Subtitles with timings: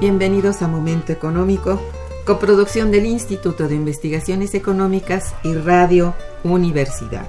[0.00, 1.80] Bienvenidos a Momento Económico,
[2.26, 7.26] coproducción del Instituto de Investigaciones Económicas y Radio Universidad.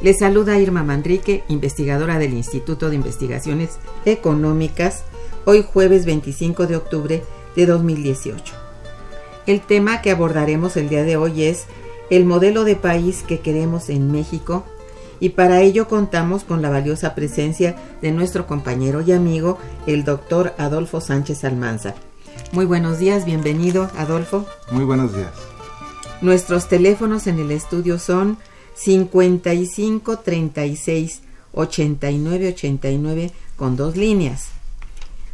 [0.00, 5.02] Les saluda Irma Manrique, investigadora del Instituto de Investigaciones Económicas,
[5.44, 7.24] hoy jueves 25 de octubre
[7.56, 8.54] de 2018.
[9.46, 11.64] El tema que abordaremos el día de hoy es
[12.10, 14.64] el modelo de país que queremos en México
[15.24, 20.52] y para ello contamos con la valiosa presencia de nuestro compañero y amigo, el doctor
[20.58, 21.94] Adolfo Sánchez Almanza.
[22.52, 24.44] Muy buenos días, bienvenido, Adolfo.
[24.70, 25.32] Muy buenos días.
[26.20, 28.36] Nuestros teléfonos en el estudio son
[28.74, 31.22] 55 36
[31.54, 34.48] 89 89 con dos líneas.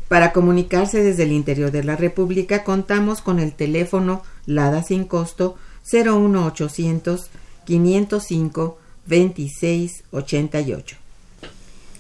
[0.07, 5.57] Para comunicarse desde el interior de la República contamos con el teléfono LADA sin costo
[5.93, 7.29] 01800
[7.65, 10.97] 505 2688.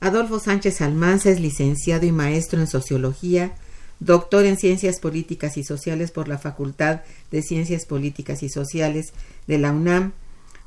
[0.00, 3.52] Adolfo Sánchez Almanza es licenciado y maestro en sociología,
[4.00, 9.12] doctor en Ciencias Políticas y Sociales por la Facultad de Ciencias Políticas y Sociales
[9.46, 10.12] de la UNAM,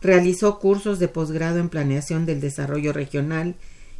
[0.01, 3.55] realizó cursos de posgrado en Planeación del Desarrollo Regional,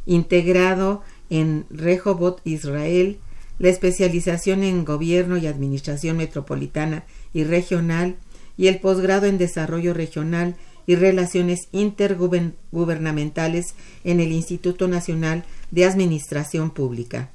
[0.06, 3.18] integrado en Rehobot, Israel,
[3.58, 8.16] la especialización en Gobierno y Administración Metropolitana y Regional
[8.56, 10.56] y el posgrado en Desarrollo Regional
[10.86, 13.74] y Relaciones Intergubernamentales
[14.04, 17.30] en el Instituto Nacional de Administración Pública.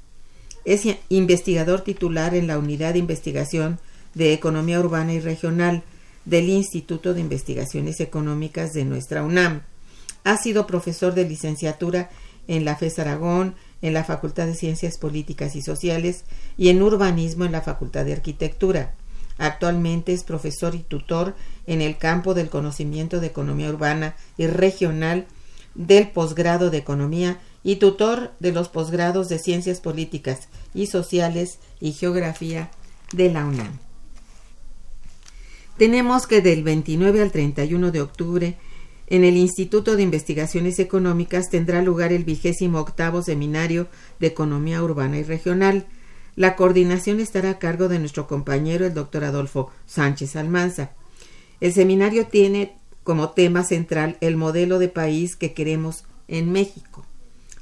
[0.64, 3.78] Es investigador titular en la Unidad de Investigación
[4.14, 5.82] de Economía Urbana y Regional
[6.24, 9.62] del Instituto de Investigaciones Económicas de nuestra UNAM.
[10.24, 12.10] Ha sido profesor de licenciatura
[12.46, 16.24] en la FES Aragón, en la Facultad de Ciencias Políticas y Sociales
[16.58, 18.94] y en Urbanismo en la Facultad de Arquitectura.
[19.38, 21.34] Actualmente es profesor y tutor
[21.66, 25.26] en el campo del conocimiento de economía urbana y regional
[25.74, 31.92] del posgrado de Economía y tutor de los posgrados de Ciencias Políticas y Sociales y
[31.92, 32.70] Geografía
[33.12, 33.78] de la UNAM.
[35.76, 38.56] Tenemos que del 29 al 31 de octubre
[39.10, 43.88] en el Instituto de Investigaciones Económicas tendrá lugar el vigésimo octavo Seminario
[44.20, 45.86] de Economía Urbana y Regional.
[46.36, 50.92] La coordinación estará a cargo de nuestro compañero, el doctor Adolfo Sánchez Almanza.
[51.60, 57.04] El seminario tiene como tema central el modelo de país que queremos en México.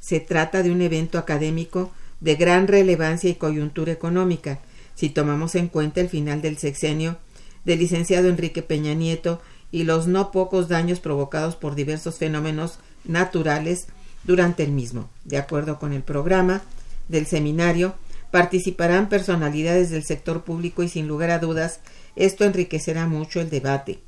[0.00, 4.60] Se trata de un evento académico de gran relevancia y coyuntura económica,
[4.94, 7.18] si tomamos en cuenta el final del sexenio
[7.64, 9.40] del licenciado Enrique Peña Nieto
[9.70, 13.86] y los no pocos daños provocados por diversos fenómenos naturales
[14.24, 15.08] durante el mismo.
[15.24, 16.62] De acuerdo con el programa,
[17.08, 17.94] del seminario
[18.30, 21.80] participarán personalidades del sector público y sin lugar a dudas
[22.16, 24.00] esto enriquecerá mucho el debate.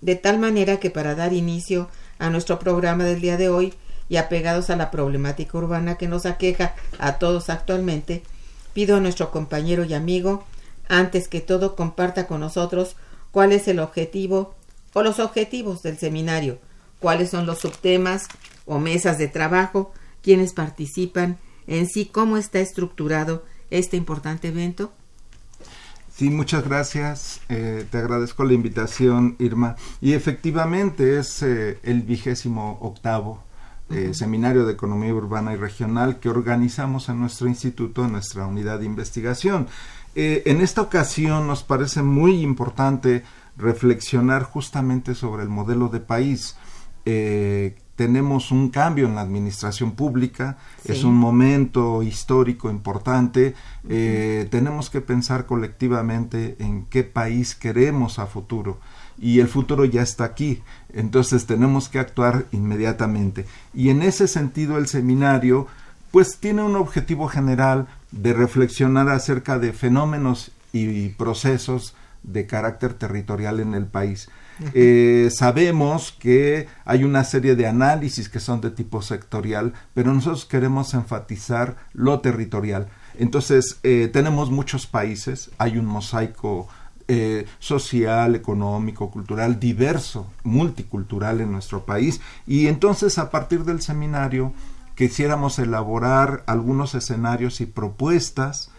[0.00, 1.88] De tal manera que para dar inicio
[2.18, 3.74] a nuestro programa del día de hoy
[4.08, 8.22] y apegados a la problemática urbana que nos aqueja a todos actualmente,
[8.72, 10.44] pido a nuestro compañero y amigo,
[10.88, 12.96] antes que todo, comparta con nosotros
[13.30, 14.54] cuál es el objetivo
[14.92, 16.58] o los objetivos del seminario,
[17.00, 18.28] cuáles son los subtemas
[18.64, 19.92] o mesas de trabajo,
[20.22, 24.92] quienes participan, en sí cómo está estructurado este importante evento.
[26.14, 27.40] Sí, muchas gracias.
[27.50, 29.76] Eh, te agradezco la invitación, Irma.
[30.00, 33.45] Y efectivamente es eh, el vigésimo octavo
[33.90, 38.80] eh, Seminario de Economía Urbana y Regional que organizamos en nuestro instituto, en nuestra unidad
[38.80, 39.68] de investigación.
[40.14, 43.22] en esta ocasión nos parece muy importante
[43.56, 46.56] reflexionar justamente sobre el modelo de país.
[47.96, 53.54] Tenemos un cambio en la administración pública, es un momento histórico importante,
[53.88, 58.78] eh, tenemos que pensar colectivamente en qué país queremos a futuro
[59.18, 63.46] y el futuro ya está aquí, entonces tenemos que actuar inmediatamente.
[63.74, 65.66] Y en ese sentido el seminario
[66.10, 73.60] pues tiene un objetivo general de reflexionar acerca de fenómenos y procesos de carácter territorial
[73.60, 74.28] en el país.
[74.72, 80.46] Eh, sabemos que hay una serie de análisis que son de tipo sectorial, pero nosotros
[80.46, 82.88] queremos enfatizar lo territorial.
[83.18, 86.68] Entonces, eh, tenemos muchos países, hay un mosaico
[87.08, 94.52] eh, social, económico, cultural, diverso, multicultural en nuestro país, y entonces a partir del seminario
[94.96, 98.70] quisiéramos elaborar algunos escenarios y propuestas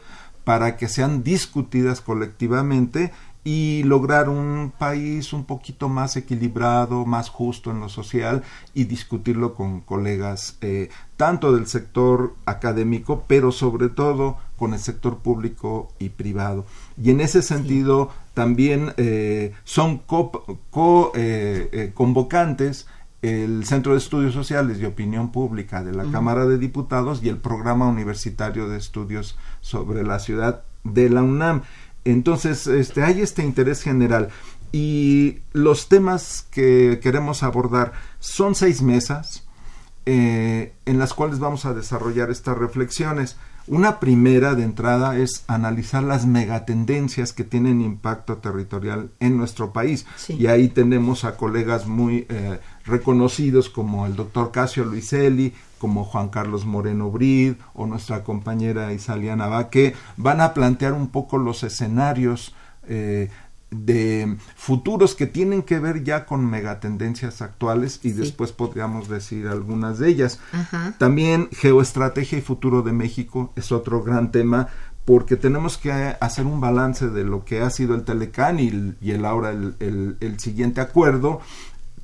[0.43, 3.11] para que sean discutidas colectivamente
[3.43, 8.43] y lograr un país un poquito más equilibrado, más justo en lo social
[8.73, 15.19] y discutirlo con colegas eh, tanto del sector académico, pero sobre todo con el sector
[15.19, 16.65] público y privado.
[17.01, 22.87] Y en ese sentido también eh, son co, eh, convocantes
[23.21, 27.37] el Centro de Estudios Sociales y Opinión Pública de la Cámara de Diputados y el
[27.37, 31.63] Programa Universitario de Estudios sobre la Ciudad de la UNAM.
[32.05, 34.29] Entonces, este, hay este interés general.
[34.71, 39.46] Y los temas que queremos abordar son seis mesas
[40.09, 43.35] eh, en las cuales vamos a desarrollar estas reflexiones.
[43.67, 50.05] Una primera de entrada es analizar las megatendencias que tienen impacto territorial en nuestro país.
[50.29, 56.29] Y ahí tenemos a colegas muy eh, reconocidos como el doctor Casio Luiselli, como Juan
[56.29, 61.63] Carlos Moreno Brid o nuestra compañera Isaliana Va, que van a plantear un poco los
[61.63, 62.55] escenarios
[62.87, 63.29] eh,
[63.69, 69.99] de futuros que tienen que ver ya con megatendencias actuales y después podríamos decir algunas
[69.99, 70.39] de ellas.
[70.97, 74.69] También geoestrategia y futuro de México es otro gran tema
[75.05, 78.67] porque tenemos que hacer un balance de lo que ha sido el Telecán y,
[79.09, 81.41] el ahora el siguiente acuerdo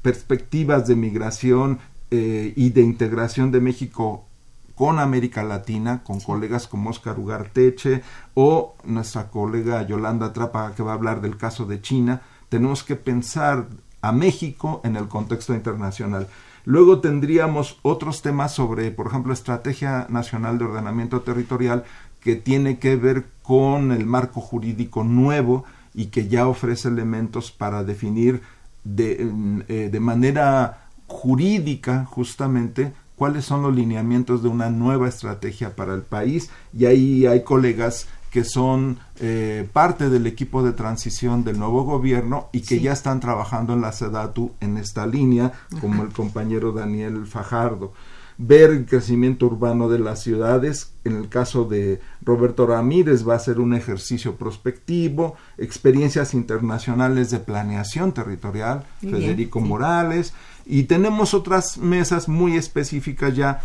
[0.04, 1.80] perspectivas de migración
[2.12, 4.28] eh, y de integración de México
[4.76, 8.02] con América Latina, con colegas como Oscar Ugarteche
[8.34, 12.96] o nuestra colega Yolanda Trapa que va a hablar del caso de China, tenemos que
[12.96, 13.68] pensar
[14.02, 16.28] a México en el contexto internacional.
[16.66, 21.84] Luego tendríamos otros temas sobre, por ejemplo, Estrategia Nacional de Ordenamiento Territorial,
[22.20, 27.84] que tiene que ver con el marco jurídico nuevo y que ya ofrece elementos para
[27.84, 28.42] definir
[28.84, 29.30] de,
[29.68, 36.02] eh, de manera jurídica justamente cuáles son los lineamientos de una nueva estrategia para el
[36.02, 36.50] país.
[36.74, 42.50] Y ahí hay colegas que son eh, parte del equipo de transición del nuevo gobierno
[42.52, 47.28] y que ya están trabajando en la SEDATU en esta línea, como el compañero Daniel
[47.28, 47.94] Fajardo
[48.38, 50.94] ver el crecimiento urbano de las ciudades.
[51.04, 57.40] En el caso de Roberto Ramírez va a ser un ejercicio prospectivo, experiencias internacionales de
[57.40, 60.34] planeación territorial, Federico Morales,
[60.66, 63.62] y tenemos otras mesas muy específicas ya,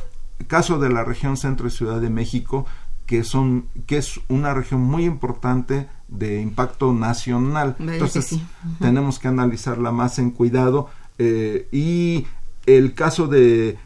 [0.46, 2.66] caso de la región centro y Ciudad de México,
[3.06, 7.76] que son que es una región muy importante de impacto nacional.
[7.78, 8.38] Entonces
[8.80, 12.26] tenemos que analizarla más en cuidado eh, y
[12.66, 13.78] el caso de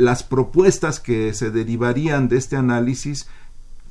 [0.00, 3.28] las propuestas que se derivarían de este análisis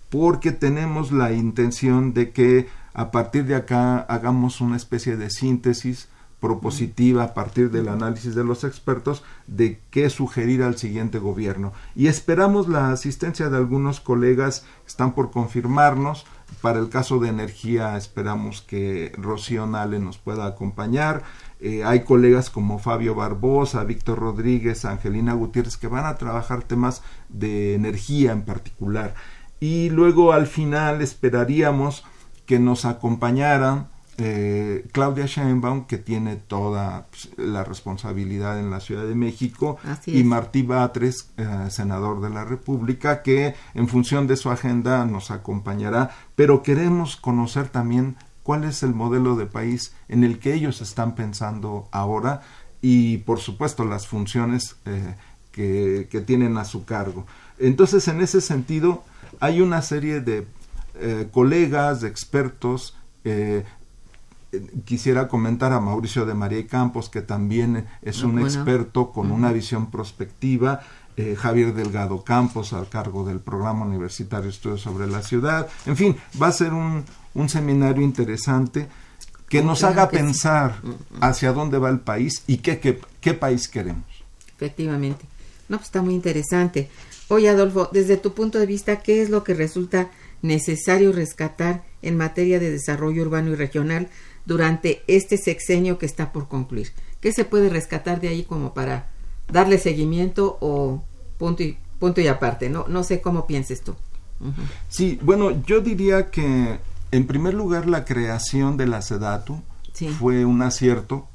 [0.10, 6.10] porque tenemos la intención de que a partir de acá hagamos una especie de síntesis
[6.40, 11.74] propositiva a partir del análisis de los expertos de qué sugerir al siguiente gobierno.
[11.96, 16.26] Y esperamos la asistencia de algunos colegas están por confirmarnos.
[16.62, 21.24] Para el caso de energía esperamos que Rocío Nale nos pueda acompañar.
[21.60, 27.04] Eh, hay colegas como Fabio Barbosa, Víctor Rodríguez, Angelina Gutiérrez que van a trabajar temas
[27.28, 29.14] de energía en particular.
[29.62, 32.06] y luego al final esperaríamos
[32.46, 33.90] que nos acompañara
[34.22, 40.24] eh, Claudia Sheinbaum, que tiene toda pues, la responsabilidad en la Ciudad de México, y
[40.24, 46.12] Martí Batres, eh, senador de la República, que en función de su agenda nos acompañará,
[46.36, 48.18] pero queremos conocer también
[48.50, 52.42] cuál es el modelo de país en el que ellos están pensando ahora
[52.82, 55.14] y, por supuesto, las funciones eh,
[55.52, 57.28] que, que, tienen a su cargo.
[57.60, 59.04] Entonces, en ese sentido,
[59.40, 60.48] hay una serie de
[61.32, 63.66] colegas, de expertos, eh,
[64.84, 69.52] quisiera comentar a Mauricio de María y Campos, que también es un experto con una
[69.52, 70.82] visión prospectiva,
[71.18, 75.68] eh, Javier Delgado Campos, al cargo del Programa Universitario Estudios sobre la Ciudad.
[75.86, 77.04] En fin, va a ser un,
[77.40, 78.88] un seminario interesante
[79.48, 80.96] que nos haga pensar mm, mm.
[81.22, 84.06] hacia dónde va el país y qué, qué, qué país queremos.
[84.56, 85.26] Efectivamente.
[85.68, 86.90] No, pues está muy interesante.
[87.30, 90.10] Oye, Adolfo, desde tu punto de vista, ¿qué es lo que resulta
[90.42, 94.10] necesario rescatar en materia de desarrollo urbano y regional
[94.46, 96.92] durante este sexenio que está por concluir.
[97.22, 99.10] ¿Qué se puede rescatar de ahí como para
[99.52, 101.04] darle seguimiento o
[101.38, 102.70] punto y, punto y aparte?
[102.70, 103.96] No, no sé cómo pienses tú.
[104.88, 106.80] Sí, bueno, yo diría que
[107.12, 109.62] en primer lugar la creación de la SEDATU
[110.18, 111.28] fue un acierto.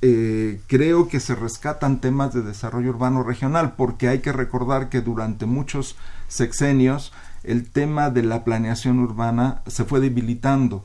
[0.00, 5.00] Eh, creo que se rescatan temas de desarrollo urbano regional porque hay que recordar que
[5.00, 5.96] durante muchos
[6.28, 7.12] sexenios
[7.42, 10.84] el tema de la planeación urbana se fue debilitando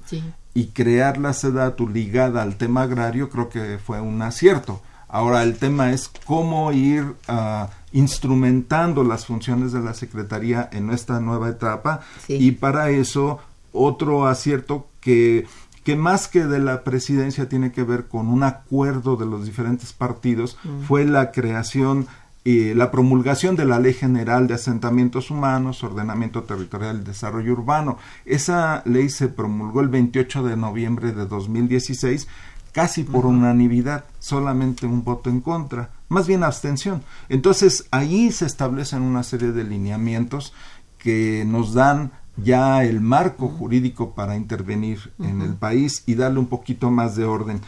[0.55, 4.81] y crear la SEDATU ligada al tema agrario creo que fue un acierto.
[5.07, 11.19] Ahora el tema es cómo ir uh, instrumentando las funciones de la Secretaría en esta
[11.19, 13.39] nueva etapa y para eso
[13.73, 15.45] otro acierto que
[15.83, 19.91] que más que de la presidencia tiene que ver con un acuerdo de los diferentes
[19.91, 20.83] partidos, mm.
[20.83, 22.07] fue la creación
[22.45, 27.97] y la promulgación de la Ley General de Asentamientos Humanos, Ordenamiento Territorial y Desarrollo Urbano.
[28.25, 32.27] Esa ley se promulgó el 28 de noviembre de 2016
[32.73, 37.03] casi por unanimidad, solamente un voto en contra, más bien abstención.
[37.29, 40.53] Entonces ahí se establecen una serie de lineamientos
[40.97, 46.47] que nos dan ya el marco jurídico para intervenir en el país y darle un
[46.47, 47.61] poquito más de orden.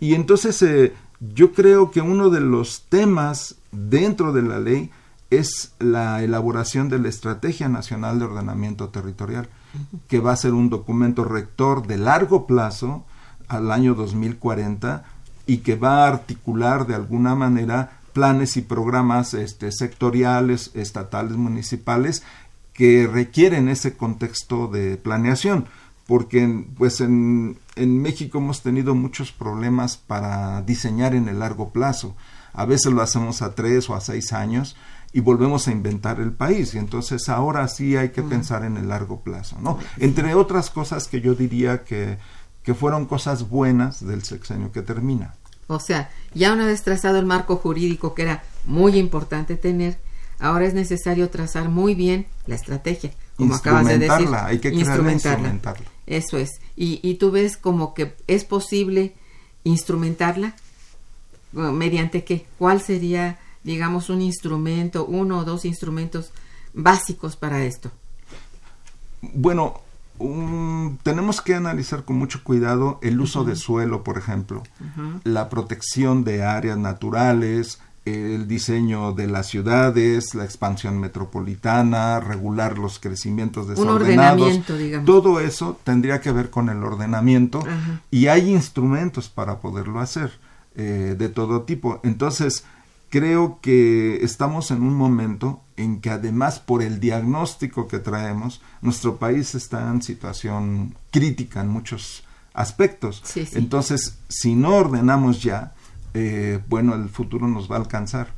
[0.00, 4.90] Y entonces eh, yo creo que uno de los temas dentro de la ley
[5.30, 9.48] es la elaboración de la Estrategia Nacional de Ordenamiento Territorial,
[10.08, 13.04] que va a ser un documento rector de largo plazo
[13.48, 15.04] al año 2040
[15.46, 22.22] y que va a articular de alguna manera planes y programas este, sectoriales, estatales, municipales,
[22.76, 25.66] que requieren ese contexto de planeación
[26.06, 32.14] porque pues en, en, México hemos tenido muchos problemas para diseñar en el largo plazo.
[32.52, 34.76] A veces lo hacemos a tres o a seis años
[35.12, 36.74] y volvemos a inventar el país.
[36.74, 39.78] Y entonces ahora sí hay que pensar en el largo plazo, ¿no?
[39.98, 42.18] Entre otras cosas que yo diría que,
[42.62, 45.34] que fueron cosas buenas del sexenio que termina.
[45.66, 49.98] O sea, ya una vez trazado el marco jurídico que era muy importante tener,
[50.38, 54.28] ahora es necesario trazar muy bien la estrategia, como acabas de decir.
[54.34, 55.12] Hay que instrumentarla.
[55.12, 55.86] instrumentarla.
[56.06, 56.60] Eso es.
[56.76, 59.14] Y, y tú ves como que es posible
[59.64, 60.54] instrumentarla.
[61.52, 62.46] ¿Mediante qué?
[62.58, 66.32] ¿Cuál sería, digamos, un instrumento, uno o dos instrumentos
[66.74, 67.90] básicos para esto?
[69.22, 69.80] Bueno,
[71.02, 74.62] tenemos que analizar con mucho cuidado el uso de suelo, por ejemplo,
[75.24, 83.00] la protección de áreas naturales, el diseño de las ciudades, la expansión metropolitana, regular los
[83.00, 84.60] crecimientos desordenados.
[85.04, 87.64] Todo eso tendría que ver con el ordenamiento
[88.10, 90.38] y hay instrumentos para poderlo hacer
[90.76, 92.00] eh, de todo tipo.
[92.04, 92.64] Entonces,
[93.10, 99.16] creo que estamos en un momento en que además por el diagnóstico que traemos, nuestro
[99.16, 102.22] país está en situación crítica en muchos
[102.54, 103.22] aspectos.
[103.52, 105.74] Entonces, si no ordenamos ya,
[106.18, 108.28] eh, bueno, el futuro nos va a alcanzar.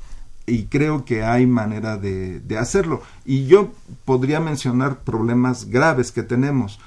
[0.46, 3.02] Y creo que hay manera de, hacerlo.
[3.24, 3.70] Y yo
[4.04, 6.80] podría mencionar problemas graves que tenemos.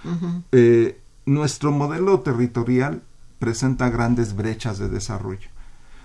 [0.51, 3.03] Eh, nuestro modelo territorial
[3.39, 5.47] presenta grandes brechas de desarrollo.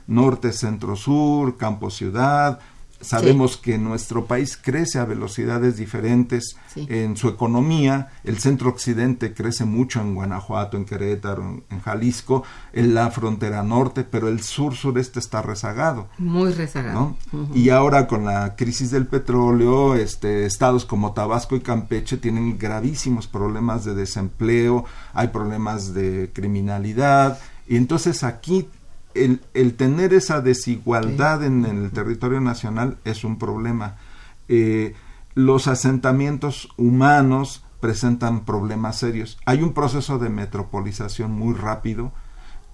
[0.07, 2.61] Norte, centro, sur, campo, ciudad,
[3.01, 8.09] Sabemos que nuestro país crece a velocidades diferentes en su economía.
[8.25, 14.05] El centro occidente crece mucho en Guanajuato, en Querétaro, en, Jalisco, en la frontera norte,
[14.05, 16.09] pero el sur sureste está rezagado.
[16.19, 17.17] Muy rezagado.
[17.55, 23.27] Y ahora con la crisis del petróleo, este, estados como Tabasco y Campeche tienen gravísimos
[23.27, 27.39] problemas de desempleo, hay problemas de criminalidad.
[27.69, 28.69] Y entonces aquí
[29.25, 33.97] el, tener esa desigualdad en el territorio nacional es un problema.
[34.49, 34.95] Eh,
[35.35, 39.39] los asentamientos humanos presentan problemas serios.
[39.45, 42.13] Hay un proceso de metropolización muy rápido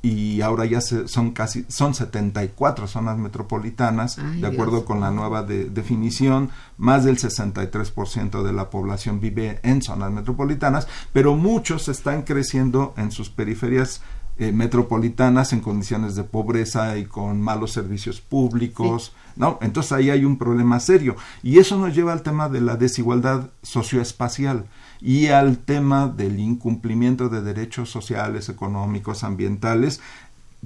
[0.02, 6.50] y ahora ya son casi son 74 zonas metropolitanas de acuerdo con la nueva definición
[6.76, 13.12] más del 63% de la población vive en zonas metropolitanas pero muchos están creciendo en
[13.12, 14.02] sus periferias
[14.38, 20.24] eh, metropolitanas en condiciones de pobreza y con malos servicios públicos no entonces ahí hay
[20.24, 24.66] un problema serio y eso nos lleva al tema de la desigualdad socioespacial
[25.02, 30.00] y al tema del incumplimiento de derechos sociales, económicos, ambientales,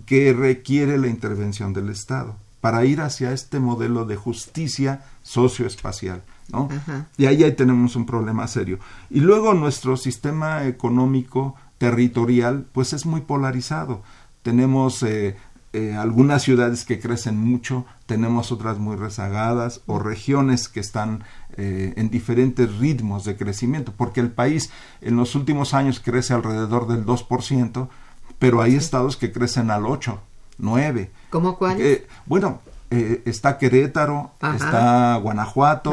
[0.04, 6.22] que requiere la intervención del Estado para ir hacia este modelo de justicia socioespacial.
[6.52, 6.68] ¿no?
[7.16, 8.78] Y ahí, ahí tenemos un problema serio.
[9.08, 14.02] Y luego nuestro sistema económico territorial pues es muy polarizado.
[14.42, 15.36] Tenemos eh,
[15.76, 21.22] eh, algunas ciudades que crecen mucho, tenemos otras muy rezagadas o regiones que están
[21.58, 24.70] eh, en diferentes ritmos de crecimiento, porque el país
[25.02, 27.88] en los últimos años crece alrededor del 2%,
[28.38, 30.18] pero hay estados que crecen al 8,
[30.56, 31.10] 9.
[31.28, 31.78] ¿Cómo cuál?
[31.78, 35.92] Eh, bueno, está Querétaro, está Guanajuato,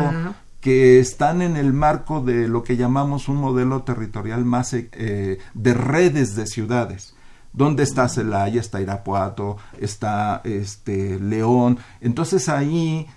[0.63, 5.37] que están en el marco de lo que llamamos un modelo territorial más de
[5.73, 7.13] redes de ciudades
[7.53, 8.59] ¿Dónde está Celaya?
[8.59, 11.77] Está Irapuato, está este León.
[12.01, 13.07] Entonces ahí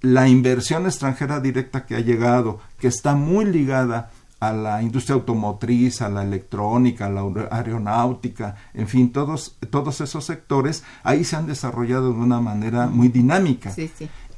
[0.00, 6.02] la inversión extranjera directa que ha llegado, que está muy ligada a la industria automotriz,
[6.02, 11.46] a la electrónica, a la aeronáutica, en fin, todos, todos esos sectores ahí se han
[11.46, 13.72] desarrollado de una manera muy dinámica.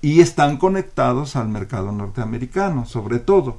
[0.05, 3.59] Y están conectados al mercado norteamericano, sobre todo.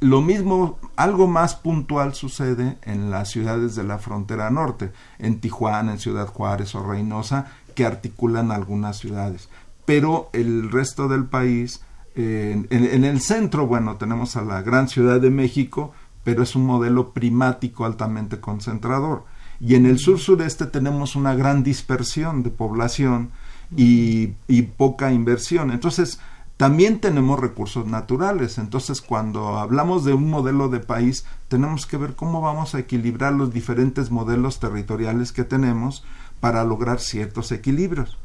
[0.00, 5.92] Lo mismo, algo más puntual sucede en las ciudades de la frontera norte, en Tijuana,
[5.92, 9.50] en Ciudad Juárez o Reynosa, que articulan algunas ciudades.
[9.84, 11.82] Pero el resto del país,
[12.14, 15.92] en, el centro, bueno, tenemos a la gran Ciudad de México,
[16.24, 19.24] pero es un modelo primático altamente concentrador.
[19.60, 23.32] Y en el sur sureste tenemos una gran dispersión de población
[23.76, 25.70] y, y poca inversión.
[25.70, 26.20] Entonces,
[26.60, 32.14] también tenemos recursos naturales, entonces cuando hablamos de un modelo de país, tenemos que ver
[32.14, 36.04] cómo vamos a equilibrar los diferentes modelos territoriales que tenemos
[36.38, 38.18] para lograr ciertos equilibrios.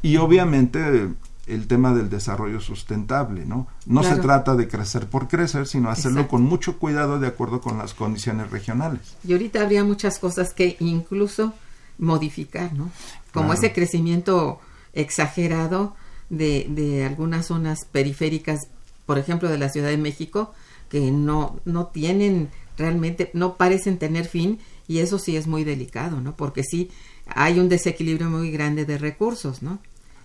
[0.00, 1.10] Y obviamente
[1.46, 3.66] el tema del desarrollo sustentable, ¿no?
[3.84, 7.76] No se trata de crecer por crecer, sino hacerlo con mucho cuidado de acuerdo con
[7.76, 9.16] las condiciones regionales.
[9.22, 11.52] Y ahorita habría muchas cosas que incluso
[11.98, 12.90] modificar, ¿no?
[13.32, 14.60] Como ese crecimiento
[14.92, 15.94] exagerado
[16.30, 18.68] de, de algunas zonas periféricas,
[19.06, 20.52] por ejemplo, de la Ciudad de México,
[20.88, 26.20] que no, no tienen realmente, no parecen tener fin y eso sí es muy delicado,
[26.20, 26.36] ¿no?
[26.36, 26.90] Porque sí
[27.26, 29.78] hay un desequilibrio muy grande de recursos, ¿no?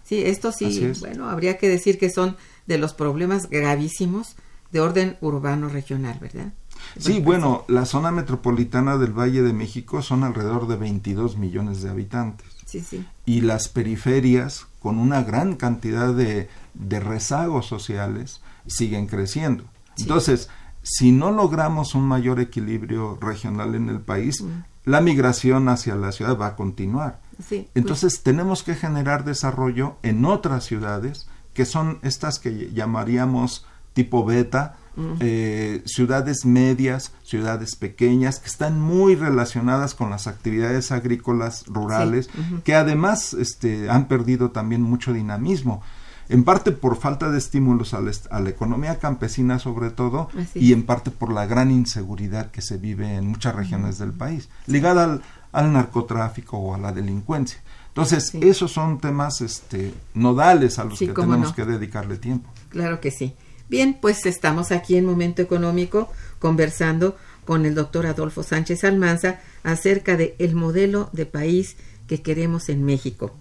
[0.04, 4.36] Sí, esto sí, bueno, habría que decir que son de los problemas gravísimos
[4.72, 6.54] de orden urbano regional, ¿verdad?
[6.98, 11.90] Sí, bueno, la zona metropolitana del Valle de México son alrededor de 22 millones de
[11.90, 12.57] habitantes.
[12.68, 13.04] Sí, sí.
[13.26, 19.66] Y las periferias con una gran cantidad de, de rezagos sociales, siguen creciendo.
[19.98, 20.50] Entonces,
[20.84, 24.64] si no logramos un mayor equilibrio regional en el país, mm.
[24.86, 27.20] la migración hacia la ciudad va a continuar.
[27.36, 34.24] Pues Entonces, tenemos que generar desarrollo en otras ciudades, que son estas que llamaríamos tipo
[34.24, 34.78] beta,
[35.20, 42.30] eh, ciudades medias, ciudades pequeñas, que están muy relacionadas con las actividades agrícolas rurales,
[42.64, 45.82] que además este, han perdido también mucho dinamismo
[46.30, 51.12] en parte por falta de estímulos a la, economía campesina sobre todo y en parte
[51.12, 56.58] por la gran inseguridad que se vive en muchas regiones del país, ligada al, narcotráfico
[56.58, 57.60] o a la delincuencia.
[57.88, 62.50] Entonces, esos son temas este, nodales a los que tenemos que dedicarle tiempo.
[62.70, 63.34] Claro que sí.
[63.70, 70.16] Bien, pues estamos aquí en Momento Económico conversando con el doctor Adolfo Sánchez Almanza acerca
[70.16, 71.76] de el modelo de país
[72.08, 73.36] que queremos en México.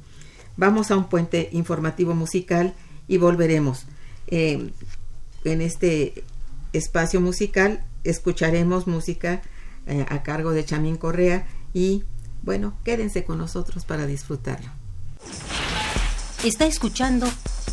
[0.56, 2.74] Vamos a un puente informativo musical
[3.06, 3.86] y volveremos.
[4.26, 4.72] Eh,
[5.44, 6.24] en este
[6.72, 9.42] espacio musical escucharemos música
[9.86, 12.04] eh, a cargo de Chamín Correa y
[12.42, 14.70] bueno, quédense con nosotros para disfrutarlo.
[16.44, 17.28] Está escuchando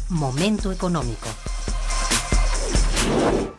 [0.09, 1.27] Momento Económico.
[3.05, 3.52] you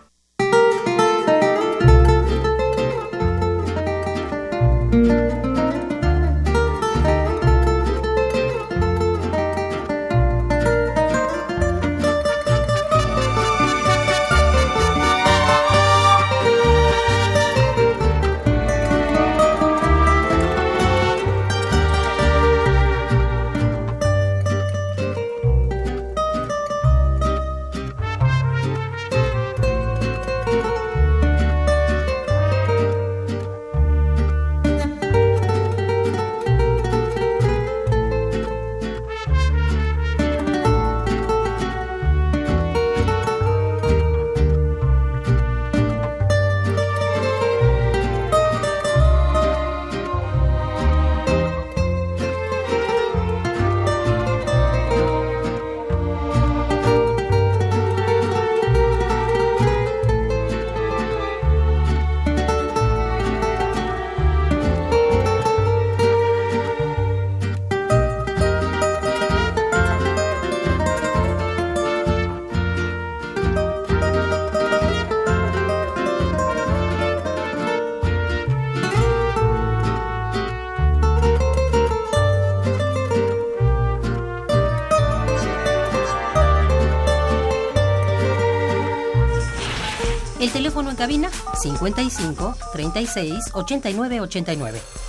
[90.97, 91.31] cabina
[91.63, 95.04] 55 36 89 89.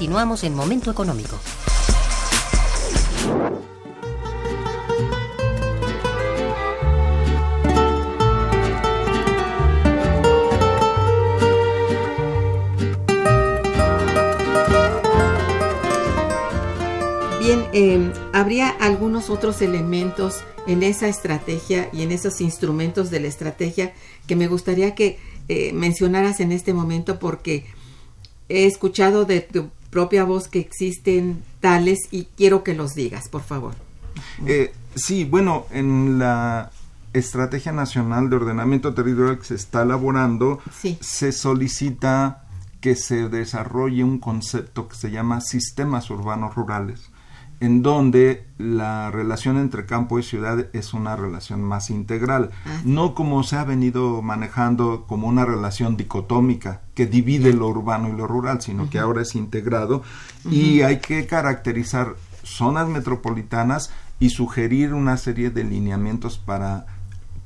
[0.00, 1.38] Continuamos en Momento Económico.
[17.38, 23.28] Bien, eh, habría algunos otros elementos en esa estrategia y en esos instrumentos de la
[23.28, 23.92] estrategia
[24.26, 27.66] que me gustaría que eh, mencionaras en este momento porque
[28.48, 33.42] he escuchado de tu propia voz que existen tales y quiero que los digas, por
[33.42, 33.74] favor.
[34.46, 36.70] Eh, sí, bueno, en la
[37.12, 40.96] Estrategia Nacional de Ordenamiento Territorial que se está elaborando, Sí.
[41.00, 42.44] se solicita
[42.80, 47.09] que se desarrolle un concepto que se llama sistemas urbanos rurales,
[47.60, 52.80] en donde la relación entre campo y ciudad es una relación más integral, Ah.
[52.84, 58.12] no como se ha venido manejando como una relación dicotómica que divide lo urbano y
[58.12, 60.02] lo rural, sino que ahora es integrado
[60.50, 66.86] y hay que caracterizar zonas metropolitanas y sugerir una serie de lineamientos para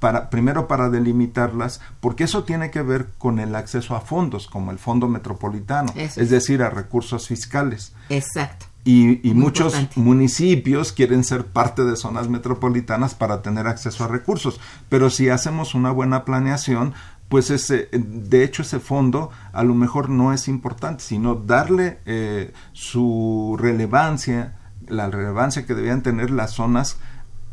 [0.01, 4.71] para, primero para delimitarlas, porque eso tiene que ver con el acceso a fondos, como
[4.71, 6.29] el Fondo Metropolitano, Eso es.
[6.29, 7.95] decir, a recursos fiscales.
[8.11, 8.67] Exacto.
[8.87, 10.01] Y, muchos importante.
[10.01, 15.75] municipios quieren ser parte de zonas metropolitanas para tener acceso a recursos, pero si hacemos
[15.75, 16.93] una buena planeación,
[17.31, 22.53] pues ese, de hecho ese fondo a lo mejor no es importante, sino darle eh,
[22.73, 26.99] su relevancia, la relevancia que debían tener las zonas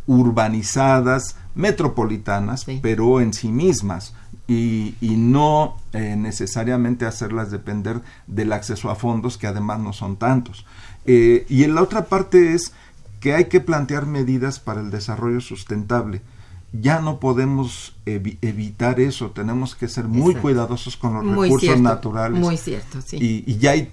[0.07, 2.79] urbanizadas, metropolitanas, Sí.
[2.81, 4.13] pero en sí mismas
[4.47, 10.17] y, y no eh, necesariamente hacerlas depender del acceso a fondos que además no son
[10.17, 10.65] tantos.
[11.05, 12.73] Eh, y en la otra parte es
[13.19, 16.21] que hay que plantear medidas para el desarrollo sustentable.
[16.73, 20.41] Ya no podemos evi- evitar eso, tenemos que ser muy Exacto.
[20.41, 22.39] cuidadosos con los Muy recursos cierto, naturales.
[22.39, 23.17] muy cierto, sí.
[23.19, 23.91] Y, y ya hay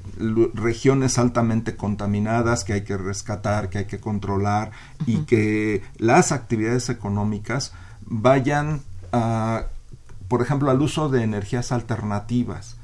[0.54, 4.70] regiones altamente contaminadas que hay que rescatar, que hay que controlar
[5.06, 7.72] y que las actividades económicas
[8.06, 8.80] vayan,
[9.12, 9.64] a,
[10.28, 12.76] por ejemplo, al uso de energías alternativas.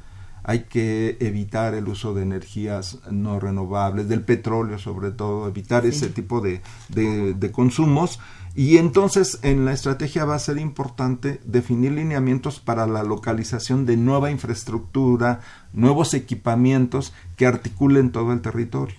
[0.45, 5.89] Hay que evitar el uso de energías no renovables, del petróleo sobre todo, evitar Sí.
[5.89, 8.21] ese tipo de, de- de consumos.
[8.57, 13.97] Y entonces en la estrategia va a ser importante definir lineamientos para la localización de
[13.97, 15.41] nueva infraestructura,
[15.73, 18.97] nuevos equipamientos que articulen todo el territorio.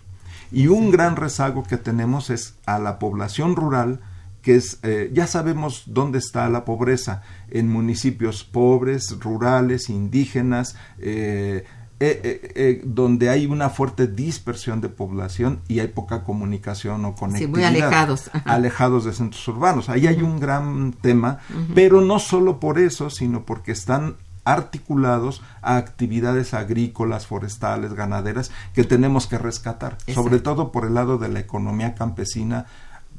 [0.51, 3.99] Y un gran rezago que tenemos es a la población rural,
[4.45, 11.65] que es, eh, ya sabemos dónde está la pobreza, en municipios pobres, rurales, indígenas, eh,
[11.99, 17.49] eh, donde hay una fuerte dispersión de población y hay poca comunicación o Sí, conectividad.
[17.49, 18.29] muy alejados.
[18.33, 18.53] Ajá.
[18.53, 19.89] Alejados de centros urbanos.
[19.89, 21.39] Ahí hay un gran tema,
[21.73, 28.83] pero no solo por eso, sino porque están articulados a actividades agrícolas, forestales, ganaderas que
[28.83, 30.21] tenemos que rescatar, Exacto.
[30.21, 32.67] sobre todo por el lado de la economía campesina,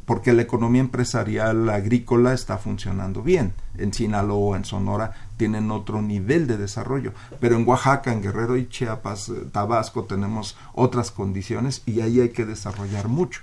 [0.07, 3.53] porque la economía empresarial agrícola está funcionando bien.
[3.77, 8.69] En Sinaloa, en Sonora, tienen otro nivel de desarrollo, pero en Oaxaca, en Guerrero y
[8.69, 13.43] Chiapas, eh, Tabasco, tenemos otras condiciones y ahí hay que desarrollar mucho.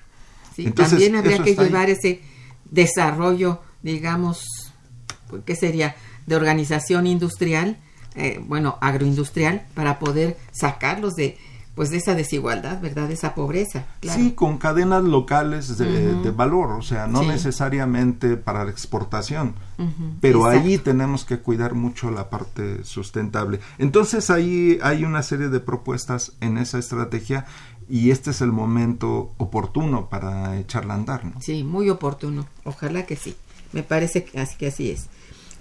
[0.56, 1.56] Sí, Entonces, también habría que ahí.
[1.58, 2.21] llevar ese
[2.71, 4.45] desarrollo, digamos,
[5.30, 5.95] pues, ¿qué sería?
[6.28, 7.78] De organización industrial,
[8.15, 11.38] eh, bueno, agroindustrial, para poder sacarlos de,
[11.75, 13.07] pues, de esa desigualdad, ¿verdad?
[13.07, 13.86] De esa pobreza.
[13.99, 14.19] Claro.
[14.19, 17.27] Sí, con cadenas locales de, valor, o sea, no Sí.
[17.27, 19.55] necesariamente para la exportación,
[20.21, 20.67] pero exacto.
[20.67, 23.59] ahí tenemos que cuidar mucho la parte sustentable.
[23.77, 27.45] Entonces ahí hay una serie de propuestas en esa estrategia
[27.89, 31.25] y este es el momento oportuno para echarla a andar.
[31.25, 31.41] ¿no?
[31.41, 32.47] Sí, muy oportuno.
[32.63, 33.36] Ojalá que sí.
[33.71, 35.07] Me parece que así, que así es.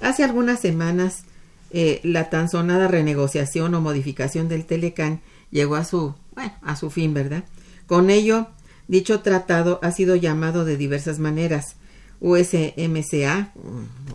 [0.01, 1.25] Hace algunas semanas
[1.71, 5.21] eh, la tan sonada renegociación o modificación del Telecán
[5.53, 7.45] llegó a su, bueno, a su fin, ¿verdad?
[7.87, 8.49] Con ello,
[8.89, 11.77] dicho tratado ha sido llamado de diversas maneras.
[12.21, 13.53] USMCA,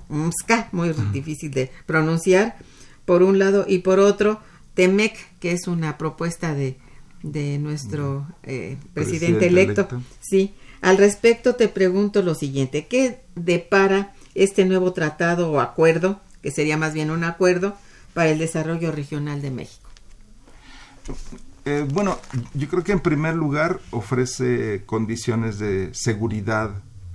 [0.10, 2.58] UMSCA, muy difícil de pronunciar,
[3.06, 4.40] por un lado, y por otro,
[4.76, 6.78] TEMEC, que es una propuesta de,
[7.22, 9.88] de nuestro eh, presidente, electo.
[10.22, 16.52] Sí, al respecto te pregunto lo siguiente, ¿qué depara este nuevo tratado o acuerdo, que
[16.52, 17.76] sería más bien un acuerdo,
[18.14, 19.87] para el desarrollo regional de México?
[21.66, 22.18] Eh, bueno,
[22.54, 26.72] yo creo que en primer lugar ofrece condiciones de seguridad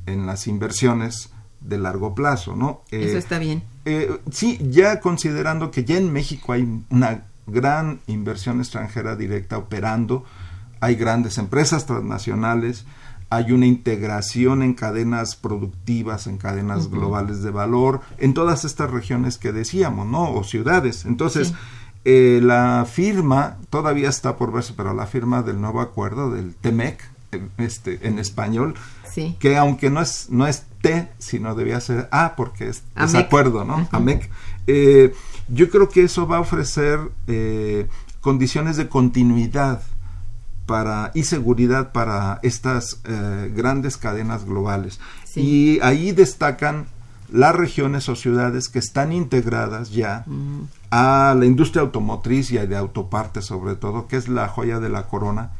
[0.07, 2.83] en las inversiones de largo plazo, ¿no?
[2.91, 3.63] Eso eh, está bien.
[3.85, 10.25] Eh, sí, ya considerando que ya en México hay una gran inversión extranjera directa operando,
[10.81, 12.85] hay grandes empresas transnacionales,
[13.31, 19.39] hay una integración en cadenas productivas, en cadenas globales de valor, en todas estas regiones
[19.39, 20.31] que decíamos, ¿no?
[20.35, 21.07] O ciudades.
[21.07, 21.55] Entonces,
[22.05, 27.01] eh, la firma, todavía está por verse, pero la firma del nuevo acuerdo del TEMEC,
[27.59, 28.75] este, en español,
[29.39, 33.89] que aunque no es, no es T, sino debía ser A, porque es desacuerdo, ¿no?
[33.93, 34.31] AMEC.
[34.67, 35.15] Eh,
[35.49, 37.89] yo creo que eso va a ofrecer eh,
[38.21, 39.83] condiciones de continuidad
[40.67, 45.01] para, y seguridad para estas eh, grandes cadenas globales.
[45.35, 46.87] Y ahí destacan
[47.31, 50.25] las regiones o ciudades que están integradas ya
[50.95, 55.09] a la industria automotriz y de autopartes sobre todo, que es la joya de la
[55.09, 55.53] corona,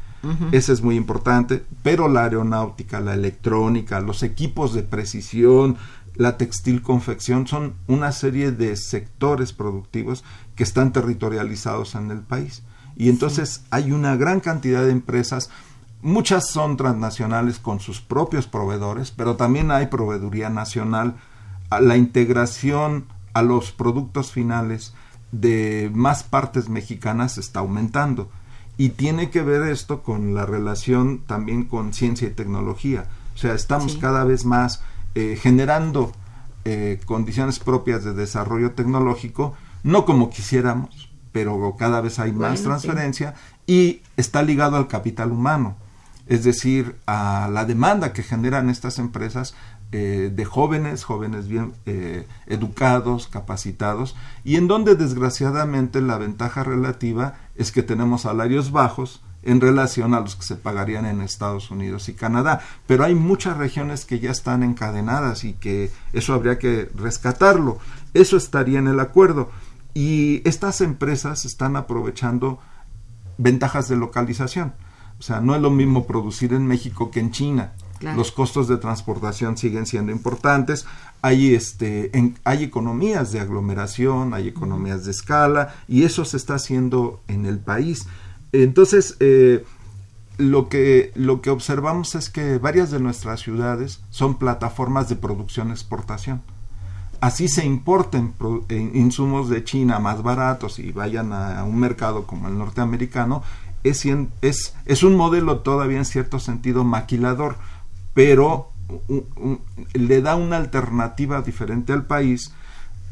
[0.53, 5.75] ese es muy importante, pero la aeronáutica, la electrónica, los equipos de precisión,
[6.15, 10.23] la textil confección son una serie de sectores productivos
[10.55, 12.63] que están territorializados en el país.
[12.95, 15.49] Y entonces hay una gran cantidad de empresas,
[16.01, 21.15] muchas son transnacionales con sus propios proveedores, pero también hay proveeduría nacional,
[21.81, 24.93] la integración a los productos finales
[25.33, 28.29] de más partes mexicanas está aumentando.
[28.77, 33.05] Y tiene que ver esto con la relación también con ciencia y tecnología.
[33.35, 34.81] O sea, estamos cada vez más
[35.15, 36.11] eh, generando
[36.65, 43.33] eh, condiciones propias de desarrollo tecnológico, no como quisiéramos, pero cada vez hay más transferencia
[43.67, 45.75] y está ligado al capital humano,
[46.27, 49.55] es decir, a la demanda que generan estas empresas
[49.93, 51.73] eh, de jóvenes, jóvenes bien
[52.47, 59.61] educados, capacitados, y en donde desgraciadamente la ventaja relativa es que tenemos salarios bajos en
[59.61, 62.61] relación a los que se pagarían en Estados Unidos y Canadá.
[62.87, 67.77] Pero hay muchas regiones que ya están encadenadas y que eso habría que rescatarlo.
[68.13, 69.51] Eso estaría en el acuerdo.
[69.93, 72.59] Y estas empresas están aprovechando
[73.37, 74.73] ventajas de localización.
[75.19, 77.73] O sea, no es lo mismo producir en México que en China.
[78.03, 80.85] Los costos de transportación siguen siendo importantes.
[81.21, 82.11] Hay, este,
[82.43, 87.59] hay economías de aglomeración, hay economías de escala y eso se está haciendo en el
[87.59, 88.07] país.
[88.51, 89.63] Entonces, eh,
[90.37, 96.41] lo, que, lo que observamos es que varias de nuestras ciudades son plataformas de producción-exportación.
[97.21, 98.33] Así se importen
[98.67, 103.43] eh, insumos de China más baratos y vayan a un mercado como el norteamericano,
[103.83, 104.05] es,
[104.41, 107.57] es, es un modelo todavía en cierto sentido maquilador
[108.13, 108.71] pero
[109.93, 112.53] le da una alternativa diferente al país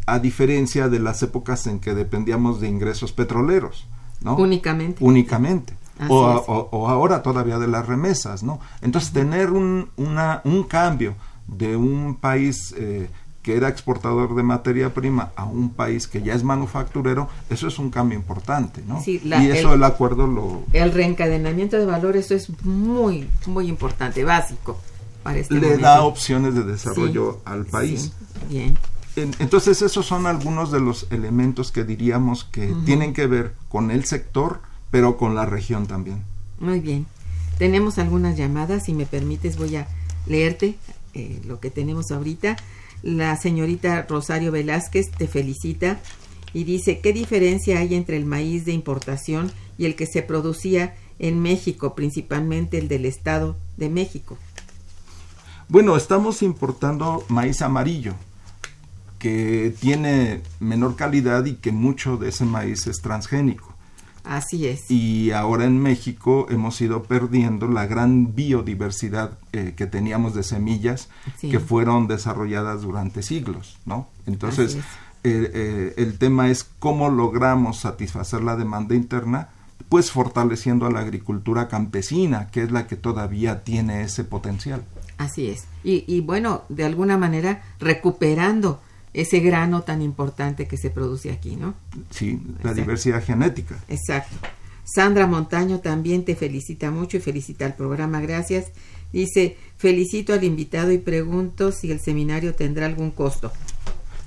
[0.06, 3.88] a diferencia de las épocas en que dependíamos de ingresos petroleros,
[4.22, 4.36] ¿no?
[4.36, 5.04] Únicamente.
[5.04, 5.74] Únicamente.
[6.08, 8.60] O, ahora todavía de las remesas, ¿no?
[8.82, 11.16] Entonces, tener un, una, un cambio
[11.48, 13.08] de un país eh,
[13.44, 17.80] que era exportador de materia prima a un país que ya es manufacturero, eso es
[17.80, 19.02] un cambio importante, ¿no?
[19.06, 20.64] y eso el, acuerdo lo...
[20.74, 24.80] El reencadenamiento de valores, eso es muy, muy importante, básico.
[25.26, 28.12] Este le da opciones de desarrollo al país.
[28.50, 28.78] bien.
[29.16, 34.06] entonces esos son algunos de los elementos que diríamos que tienen que ver con el
[34.06, 36.24] sector, pero con la región también.
[36.60, 37.06] Muy bien.
[37.58, 39.88] Tenemos algunas llamadas, si me permites voy a
[40.26, 40.76] leerte
[41.14, 42.58] eh, lo que tenemos ahorita.
[43.04, 46.00] La señorita Rosario Velázquez te felicita
[46.54, 50.96] y dice, ¿qué diferencia hay entre el maíz de importación y el que se producía
[51.20, 54.38] en México, principalmente el del Estado de México?
[55.72, 58.14] Bueno, estamos importando maíz amarillo,
[59.20, 63.74] que tiene menor calidad y que mucho de ese maíz es transgénico.
[64.26, 64.92] Así es.
[64.92, 71.08] Y ahora en México hemos ido perdiendo la gran biodiversidad eh, que teníamos de semillas
[71.40, 74.10] que fueron desarrolladas durante siglos, ¿no?
[74.26, 74.82] Entonces, eh,
[75.24, 79.48] eh, el tema es cómo logramos satisfacer la demanda interna,
[79.88, 84.84] pues fortaleciendo a la agricultura campesina, que es la que todavía tiene ese potencial.
[85.22, 85.66] Así es.
[85.84, 88.82] Y, y bueno, de alguna manera recuperando
[89.14, 91.76] ese grano tan importante que se produce aquí, ¿no?
[92.10, 92.74] Sí, la Exacto.
[92.76, 93.76] diversidad genética.
[93.88, 94.36] Exacto.
[94.84, 98.72] Sandra Montaño también te felicita mucho y felicita al programa, gracias.
[99.14, 103.52] Dice, felicito al invitado y pregunto si el seminario tendrá algún costo.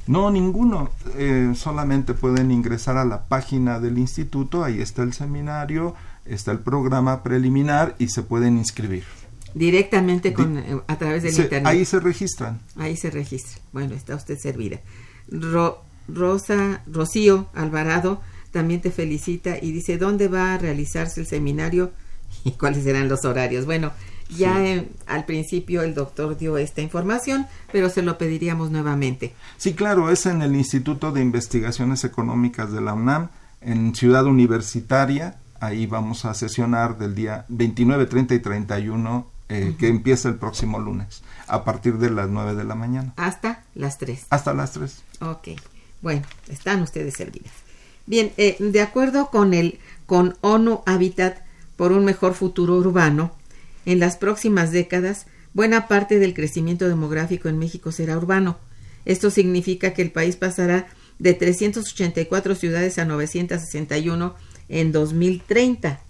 [0.06, 0.90] No, ninguno.
[1.16, 6.60] Eh, solamente pueden ingresar a la página del instituto, ahí está el seminario, está el
[6.60, 9.04] programa preliminar y se pueden inscribir.
[9.54, 11.66] Directamente Di- con, eh, a través del Se- internet.
[11.72, 12.60] ahí se registran.
[12.76, 13.60] Ahí se registra.
[13.72, 14.80] Bueno, está usted servida.
[15.30, 21.92] Ro- Rosa, Rocío Alvarado también te felicita y dice, ¿dónde va a realizarse el seminario
[22.44, 23.64] y cuáles serán los horarios?
[23.64, 23.92] Bueno,
[24.28, 24.62] ya Sí.
[24.66, 29.34] eh, al principio el doctor dio esta información, pero se lo pediríamos nuevamente.
[29.56, 33.28] Sí, claro, es en el Instituto de Investigaciones Económicas de la UNAM,
[33.60, 35.36] en Ciudad Universitaria.
[35.60, 40.78] Ahí vamos a sesionar del día 29, 30 y 31, eh, que empieza el próximo
[40.78, 44.26] lunes, a partir de las 9 de la mañana, Hasta las 3.
[44.30, 45.02] hasta las 3.
[45.20, 45.48] Ok,
[46.02, 47.52] bueno, están ustedes servidas.
[48.06, 51.38] Bien, eh, de acuerdo con el con ONU Habitat
[51.76, 53.32] por un mejor futuro urbano,
[53.86, 58.58] en las próximas décadas, buena parte del crecimiento demográfico en México será urbano.
[59.04, 60.86] Esto significa que el país pasará
[61.18, 64.34] de 384 ciudades a 961
[64.68, 66.00] en 2030,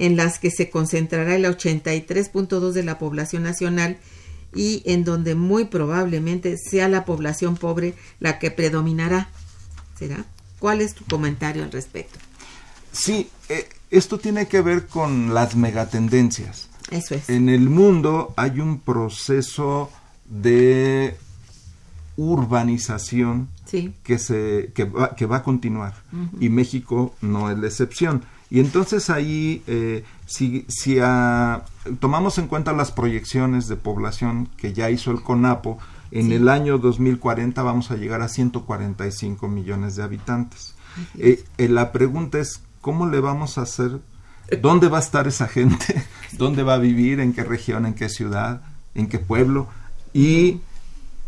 [0.00, 3.98] en las que se concentrará el 83.2 de la población nacional
[4.54, 9.28] y en donde muy probablemente sea la población pobre la que predominará.
[9.98, 10.24] ¿Será?
[10.58, 12.18] ¿Cuál es tu comentario al respecto?
[12.92, 16.70] Sí, eh, esto tiene que ver con las megatendencias.
[16.90, 17.28] Eso es.
[17.28, 19.92] En el mundo hay un proceso
[20.24, 21.14] de
[22.16, 25.94] urbanización Sí, que, se, que, va, que va a continuar
[26.40, 28.24] y México no es la excepción.
[28.50, 30.98] Y entonces ahí, eh, si, si
[32.00, 35.78] tomamos en cuenta las proyecciones de población que ya hizo el CONAPO,
[36.10, 36.34] en Sí.
[36.34, 40.74] el año 2040 vamos a llegar a 145 millones de habitantes.
[41.16, 44.00] Eh, eh, la pregunta es, ¿cómo le vamos a hacer?
[44.60, 46.02] ¿Dónde va a estar esa gente?
[46.32, 47.20] ¿Dónde va a vivir?
[47.20, 47.86] ¿En qué región?
[47.86, 48.62] ¿En qué ciudad?
[48.96, 49.68] ¿En qué pueblo?
[50.12, 50.60] Y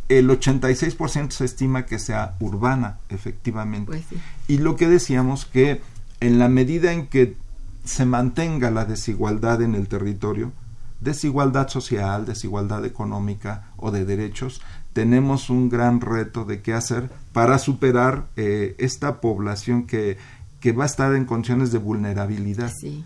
[0.09, 3.87] el 86% se estima que sea urbana, efectivamente.
[3.87, 4.17] pues sí.
[4.49, 5.81] Y lo que decíamos que
[6.23, 7.37] en la medida en que
[7.85, 10.53] se mantenga la desigualdad en el territorio,
[11.01, 14.61] desigualdad social, desigualdad económica o de derechos,
[14.93, 20.17] tenemos un gran reto de qué hacer para superar eh, esta población que,
[20.61, 22.71] que va a estar en condiciones de vulnerabilidad.
[22.81, 23.05] Sí,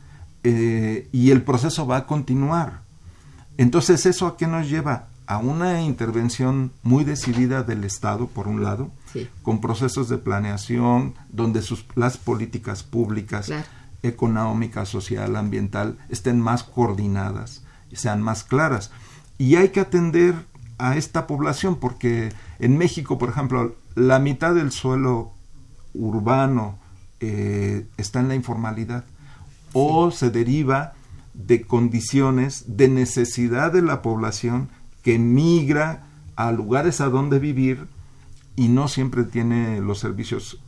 [0.49, 2.83] Eh, y el proceso va a continuar.
[3.57, 5.09] Entonces, ¿eso a qué nos lleva?
[5.27, 11.15] A una intervención muy decidida del Estado, por un lado, sí, con procesos de planeación,
[11.31, 13.65] donde sus, las políticas públicas, Claro.
[14.03, 18.91] económica, social, ambiental, estén más coordinadas, sean más claras.
[19.39, 20.35] Y hay que atender
[20.79, 25.33] a esta población, porque en México, por ejemplo, la mitad del suelo
[25.95, 26.79] urbano
[27.21, 29.05] eh, está en la informalidad
[29.73, 30.93] o se deriva
[31.35, 34.69] de condiciones de necesidad de la población
[35.07, 36.03] que migra
[36.35, 37.87] a lugares a donde vivir
[38.57, 40.59] y no siempre tiene los servicios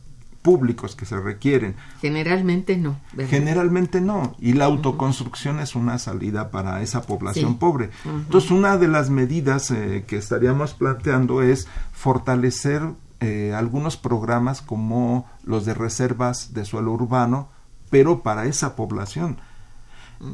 [0.41, 1.75] públicos que se requieren.
[1.99, 2.97] generalmente no.
[3.11, 3.29] ¿verdad?
[3.31, 4.37] Generalmente no.
[4.39, 7.57] Y la autoconstrucción es una salida para esa población Sí.
[7.59, 7.89] pobre.
[8.05, 12.81] Entonces, una de las medidas eh, que estaríamos planteando es fortalecer
[13.19, 17.49] eh, algunos programas como los de reservas de suelo urbano,
[17.89, 19.37] pero para esa población.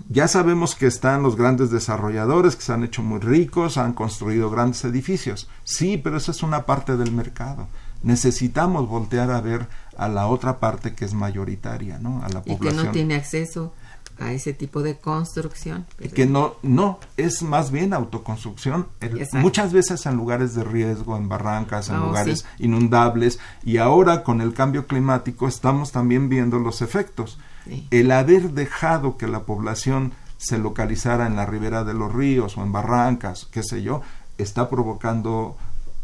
[0.10, 4.50] Ya sabemos que están los grandes desarrolladores que se han hecho muy ricos, han construido
[4.50, 5.48] grandes edificios.
[5.64, 7.68] Sí, pero eso es una parte del mercado.
[8.02, 9.68] Necesitamos voltear a ver
[9.98, 12.24] a la otra parte que es mayoritaria, ¿no?
[12.24, 13.74] A la y que no tiene acceso
[14.20, 15.86] a ese tipo de construcción.
[16.00, 21.18] Y que no, no, es más bien autoconstrucción, el- muchas veces en lugares de riesgo,
[21.18, 22.64] en barrancas, en Oh, lugares sí.
[22.66, 27.38] inundables, y ahora con el cambio climático estamos también viendo los efectos.
[27.66, 27.88] Sí.
[27.92, 32.64] El haber dejado que la población se localizara en la ribera de los ríos o
[32.64, 34.02] en barrancas, qué sé yo,
[34.38, 35.58] está provocando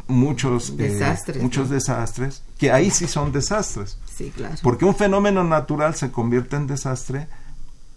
[0.08, 1.76] muchos eh, Desastres, muchos ¿no?
[1.76, 3.98] desastres, que ahí sí son desastres.
[4.14, 4.56] Sí, claro.
[4.64, 7.28] Porque un fenómeno natural se convierte en desastre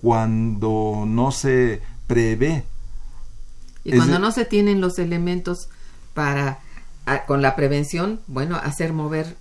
[0.00, 2.64] cuando no se prevé.
[3.84, 5.68] Y es cuando de- no se tienen los elementos
[6.12, 6.58] para,
[7.06, 9.36] a- con la prevención, bueno, hacer mover,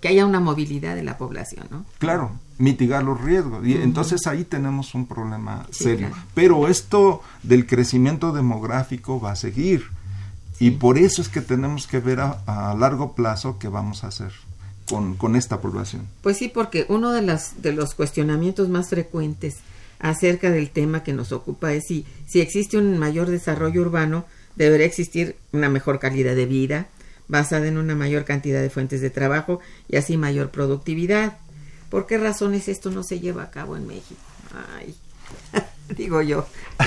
[0.00, 1.84] que haya una movilidad de la población, ¿no?
[1.98, 3.66] Claro, mitigar los riesgos.
[3.66, 6.08] Y entonces ahí tenemos un problema Sí, serio.
[6.08, 6.22] claro.
[6.34, 9.84] Pero esto del crecimiento demográfico va a seguir.
[10.60, 14.08] Y por eso es que tenemos que ver a, a largo plazo qué vamos a
[14.08, 14.32] hacer
[14.88, 16.06] con, con esta población.
[16.22, 19.56] Pues sí, porque uno de, las, de los cuestionamientos más frecuentes
[19.98, 24.86] acerca del tema que nos ocupa es si, si existe un mayor desarrollo urbano, debería
[24.86, 26.86] existir una mejor calidad de vida,
[27.26, 31.38] basada en una mayor cantidad de fuentes de trabajo y así mayor productividad.
[31.94, 34.20] ¿Por qué razones esto no se lleva a cabo en México?
[34.76, 34.96] Ay,
[35.96, 36.44] digo yo.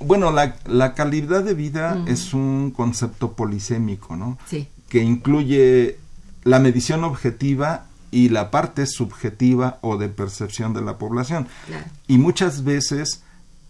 [0.00, 4.36] Bueno, la, la calidad de vida es un concepto polisémico, ¿no?
[4.46, 4.68] Sí.
[4.88, 5.98] Que incluye
[6.42, 11.46] la medición objetiva y la parte subjetiva o de percepción de la población.
[11.66, 11.84] Claro.
[12.08, 13.22] Y muchas veces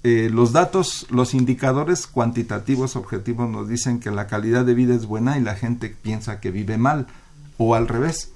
[0.05, 5.05] eh, los datos, los indicadores cuantitativos objetivos nos dicen que la calidad de vida es
[5.05, 7.09] buena y la gente piensa que vive mal
[7.59, 8.31] o al revés.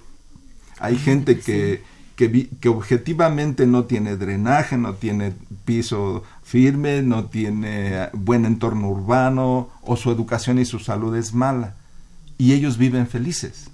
[0.81, 1.83] Hay gente que,
[2.17, 5.33] que, vi- que objetivamente no tiene drenaje, no tiene
[5.65, 11.75] piso firme, no tiene buen entorno urbano o su educación y su salud es mala
[12.37, 13.71] y ellos viven felices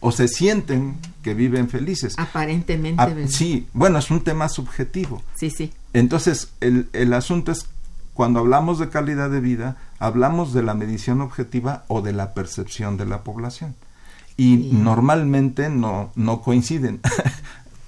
[0.00, 2.14] o se sienten que viven felices.
[2.18, 5.22] Aparentemente, sí, bueno, es un tema subjetivo.
[5.36, 5.72] Sí, sí.
[5.92, 7.66] Entonces, el, el asunto es,
[8.14, 12.96] cuando hablamos de calidad de vida, hablamos de la medición objetiva o de la percepción
[12.96, 13.76] de la población.
[14.36, 14.70] Y Sí.
[14.72, 17.00] normalmente no, no coinciden.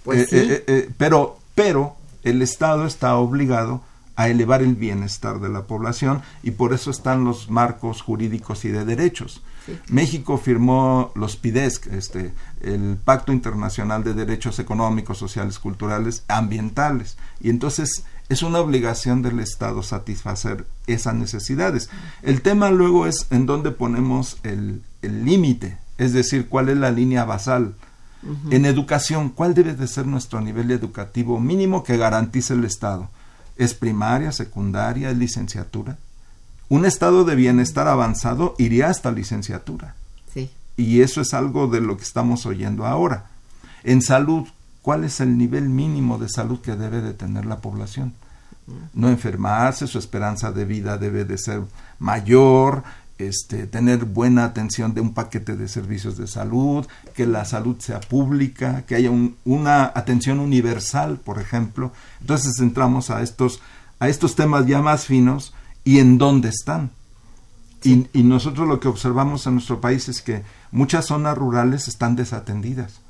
[0.05, 0.37] Pues Eh, sí.
[0.53, 3.81] eh, eh, pero, pero el Estado está obligado
[4.17, 8.69] a elevar el bienestar de la población y por eso están los marcos jurídicos y
[8.69, 9.41] de derechos.
[9.65, 9.73] Sí.
[9.89, 17.17] México firmó los PIDESC, este, el Pacto Internacional de Derechos Económicos, Sociales, Culturales, Ambientales.
[17.41, 21.89] Y entonces es una obligación del Estado satisfacer esas necesidades.
[22.23, 26.91] El tema luego es en dónde ponemos el el límite, es decir, cuál es la
[26.91, 27.75] línea basal.
[28.51, 33.11] En educación, ¿cuál debe de ser nuestro nivel educativo mínimo que garantice el Estado?
[33.57, 35.99] ¿Es primaria, secundaria, es licenciatura?
[36.71, 39.95] Un estado de bienestar avanzado iría hasta licenciatura.
[40.33, 40.51] Sí.
[40.77, 43.27] Y eso es algo de lo que estamos oyendo ahora.
[43.85, 44.49] En salud,
[44.81, 48.15] ¿cuál es el nivel mínimo de salud que debe de tener la población?
[48.95, 51.63] No enfermarse, su esperanza de vida debe de ser
[51.99, 52.83] mayor,
[53.19, 58.01] este, tener buena atención de un paquete de servicios de salud, que la salud sea
[58.01, 61.93] pública, que haya un- una atención universal, por ejemplo.
[62.21, 63.61] Entonces entramos a estos,
[64.01, 65.55] a estos temas ya más finos
[65.85, 66.91] y en dónde están.
[67.85, 70.43] Y, y nosotros lo que observamos en nuestro país es que
[70.73, 73.01] muchas zonas rurales están desatendidas.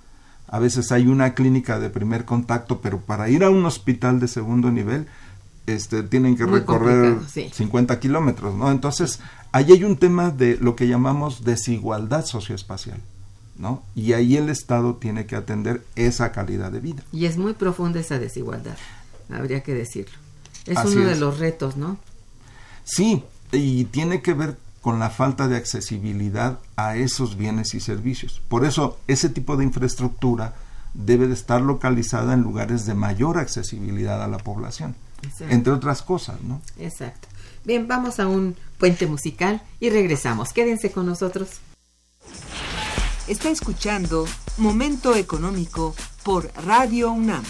[0.49, 4.29] A veces hay una clínica de primer contacto, pero para ir a un hospital de
[4.29, 5.07] segundo nivel,
[5.67, 7.51] este, tienen que Muy recorrer sí.
[7.53, 8.71] 50 kilómetros, ¿no?
[8.71, 9.21] Entonces,
[9.55, 12.99] ahí hay un tema de lo que llamamos desigualdad socioespacial,
[13.57, 13.85] ¿no?
[13.95, 17.05] Y ahí el Estado tiene que atender esa calidad de vida.
[17.13, 18.77] Y es muy profunda esa desigualdad,
[19.31, 20.17] habría que decirlo.
[20.67, 21.21] Es Así uno de es.
[21.21, 21.99] los retos, ¿no?
[22.83, 28.43] Sí, y tiene que ver con la falta de accesibilidad a esos bienes y servicios.
[28.49, 30.57] Por eso, ese tipo de infraestructura
[30.95, 35.55] debe de estar localizada en lugares de mayor accesibilidad a la población, Exacto.
[35.55, 36.61] entre otras cosas, ¿no?
[36.77, 37.29] Exacto.
[37.65, 40.53] Bien, vamos a un puente musical y regresamos.
[40.53, 41.49] Quédense con nosotros.
[43.27, 44.27] Está escuchando
[44.59, 47.43] Momento Económico por Radio UNAM.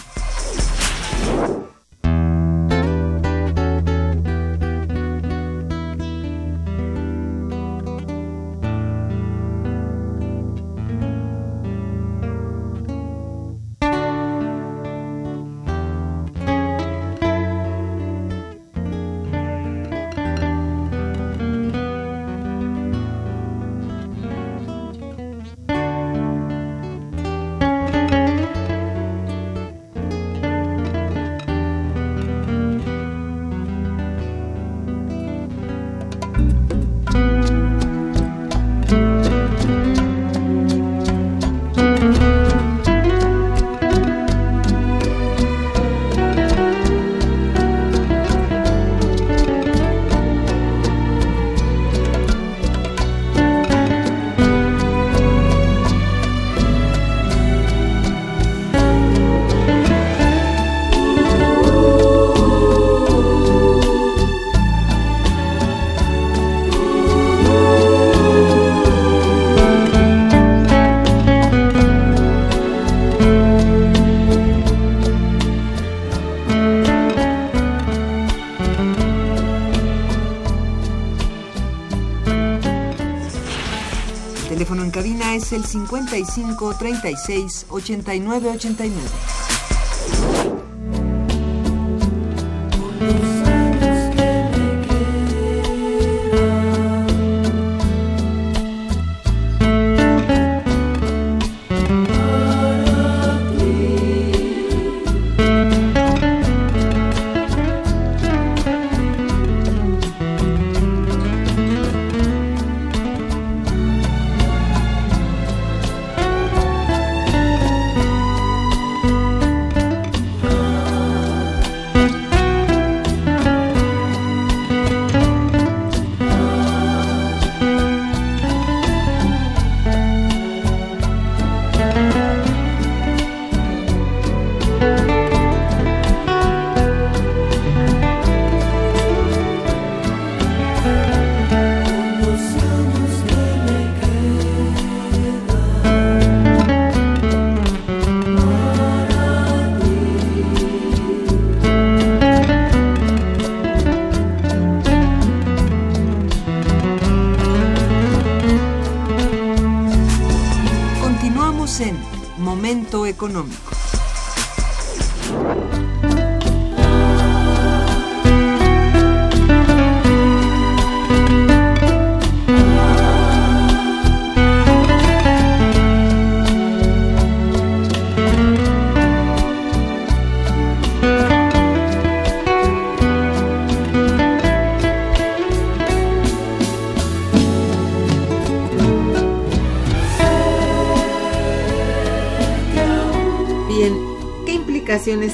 [85.55, 89.24] El 55 36 89 89.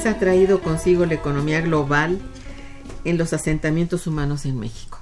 [0.08, 2.20] Ha traído consigo la economía global
[3.04, 4.98] en los asentamientos humanos en México?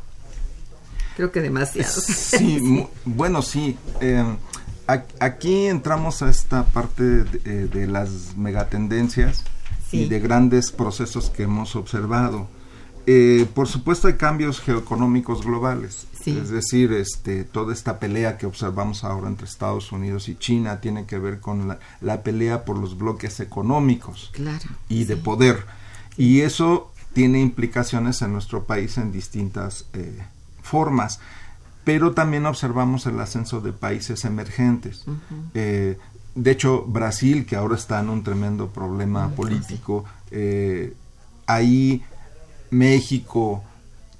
[1.16, 1.90] Creo que demasiado.
[1.90, 3.76] Sí, bueno, sí.
[4.00, 4.36] Em,
[4.86, 9.44] aquí entramos a esta parte de, eh, las megatendencias
[9.92, 12.48] y de grandes procesos que hemos observado.
[13.06, 19.04] Eh, por supuesto hay cambios geoeconómicos globales, es decir, este, toda esta pelea que observamos
[19.04, 23.40] ahora entre Estados Unidos y China tiene que ver con la, pelea por los bloques
[23.40, 24.30] económicos
[24.88, 25.64] y de poder.
[26.18, 30.22] Y eso tiene implicaciones en nuestro país en distintas eh,
[30.62, 31.20] formas.
[31.84, 35.04] Pero también observamos el ascenso de países emergentes.
[35.54, 35.98] Eh,
[36.34, 40.04] de hecho, Brasil, que ahora está en un tremendo problema político,
[41.46, 42.04] ahí
[42.70, 43.62] México,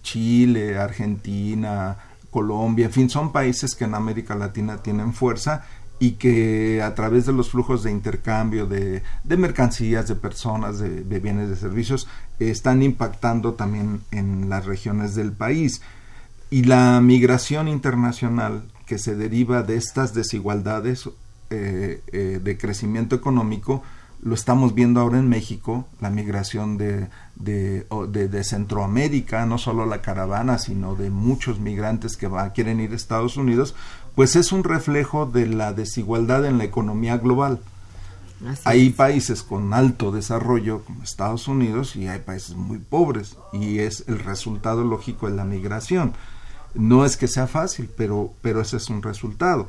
[0.03, 1.97] Chile, Argentina,
[2.31, 5.65] Colombia, en fin, son países que en América Latina tienen fuerza
[5.99, 11.51] y que a través de los flujos de intercambio de, mercancías, de personas, de, bienes,
[11.51, 15.83] de servicios, están impactando también en las regiones del país.
[16.49, 21.09] Y la migración internacional que se deriva de estas desigualdades
[21.51, 23.83] eh, eh, de crecimiento económico,
[24.23, 30.03] lo estamos viendo ahora en México, la migración de, de, de, Centroamérica, no solo la
[30.03, 33.75] caravana, sino de muchos migrantes que va, quieren ir a Estados Unidos,
[34.15, 37.61] pues es un reflejo de la desigualdad en la economía global.
[38.65, 44.05] hay países con alto desarrollo como Estados Unidos y hay países muy pobres y es
[44.07, 46.13] el resultado lógico de la migración.
[46.75, 49.67] No es que sea fácil, pero, pero ese es un resultado.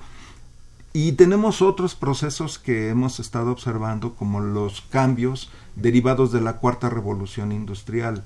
[0.93, 6.89] Y tenemos otros procesos que hemos estado observando, como los cambios derivados de la cuarta
[6.89, 8.25] revolución industrial.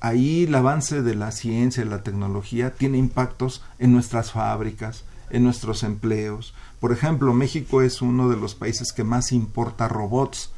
[0.00, 5.44] Ahí el avance de la ciencia y la tecnología tiene impactos en nuestras fábricas, en
[5.44, 6.52] nuestros empleos.
[6.80, 10.50] Por ejemplo, México es uno de los países que más importa robots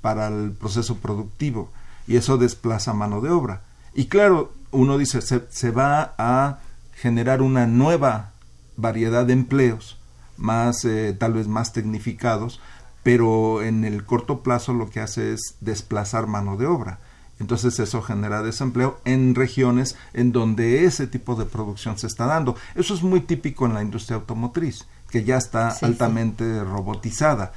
[0.00, 1.70] para el proceso productivo
[2.08, 3.62] y eso desplaza mano de obra.
[3.94, 6.58] Y claro, uno dice, se, se va a
[6.94, 8.32] generar una nueva
[8.76, 9.98] variedad de empleos
[10.36, 12.60] más eh, tal vez más tecnificados,
[13.02, 16.98] pero en el corto plazo lo que hace es desplazar mano de obra.
[17.38, 22.56] Entonces eso genera desempleo en regiones en donde ese tipo de producción se está dando.
[22.74, 27.52] Eso es muy típico en la industria automotriz, que ya está altamente robotizada.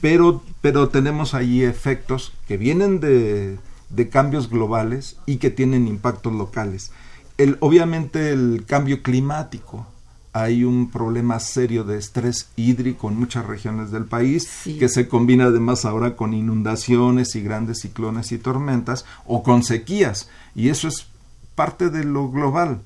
[0.00, 3.58] Pero, pero tenemos ahí efectos que vienen de,
[3.90, 6.92] de cambios globales y que tienen impactos locales.
[7.36, 9.86] El, obviamente el cambio climático
[10.32, 15.46] hay un problema serio de estrés hídrico en muchas regiones del país que se combina
[15.46, 20.28] además ahora con inundaciones y grandes ciclones y tormentas o con sequías.
[20.54, 21.06] Y eso es
[21.54, 22.80] parte de lo global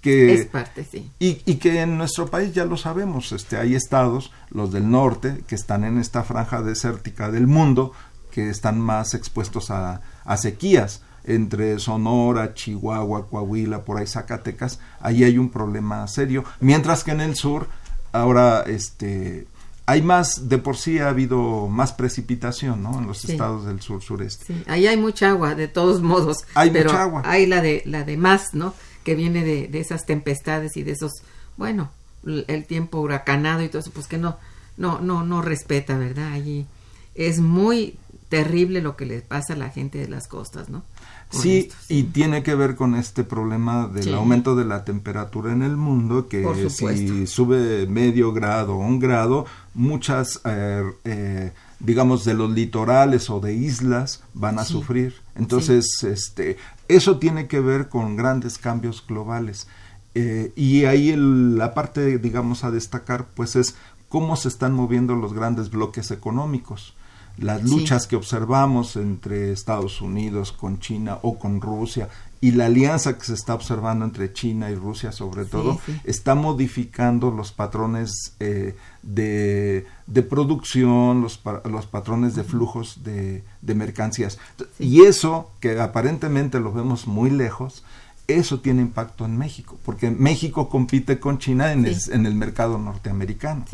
[0.00, 1.08] que es parte sí.
[1.20, 5.44] y, y que en nuestro país ya lo sabemos este hay estados los del norte
[5.46, 7.92] que están en esta franja desértica del mundo
[8.32, 15.24] que están más expuestos a, a sequías entre Sonora, Chihuahua, Coahuila, por ahí Zacatecas, ahí
[15.24, 17.68] hay un problema serio, mientras que en el sur
[18.12, 19.46] ahora este
[19.84, 22.98] hay más, de por sí ha habido más precipitación, ¿no?
[22.98, 24.44] En los estados del sur sureste.
[24.46, 26.38] Sí, ahí hay mucha agua, de todos modos.
[26.54, 27.22] Hay pero mucha agua.
[27.24, 28.74] Hay la de la de más, ¿no?
[29.04, 31.12] Que viene de, de esas tempestades y de esos,
[31.56, 31.90] bueno,
[32.24, 34.38] el tiempo huracanado y todo eso, pues que no,
[34.76, 36.32] no, no, no respeta, ¿verdad?
[36.32, 36.66] Allí
[37.14, 37.98] es muy
[38.28, 40.84] terrible lo que le pasa a la gente de las costas, ¿no?
[41.32, 45.76] Sí, y tiene que ver con este problema del aumento de la temperatura en el
[45.76, 52.50] mundo, que si sube medio grado o un grado, muchas, eh, eh, digamos, de los
[52.50, 55.14] litorales o de islas van a sufrir.
[55.34, 56.58] Entonces, este,
[56.88, 59.68] eso tiene que ver con grandes cambios globales.
[60.14, 63.76] Eh, y ahí la parte, digamos, a destacar, pues es
[64.10, 66.94] cómo se están moviendo los grandes bloques económicos
[67.38, 72.08] las luchas que observamos entre Estados Unidos con China o con Rusia
[72.42, 77.30] y la alianza que se está observando entre China y Rusia sobre todo está modificando
[77.30, 84.40] los patrones eh, de, de, producción, los, los patrones de flujos de, de mercancías.
[84.80, 87.84] Y eso, que aparentemente lo vemos muy lejos,
[88.26, 92.76] eso tiene impacto en México, porque México compite con China en, el, en el mercado
[92.76, 93.64] norteamericano,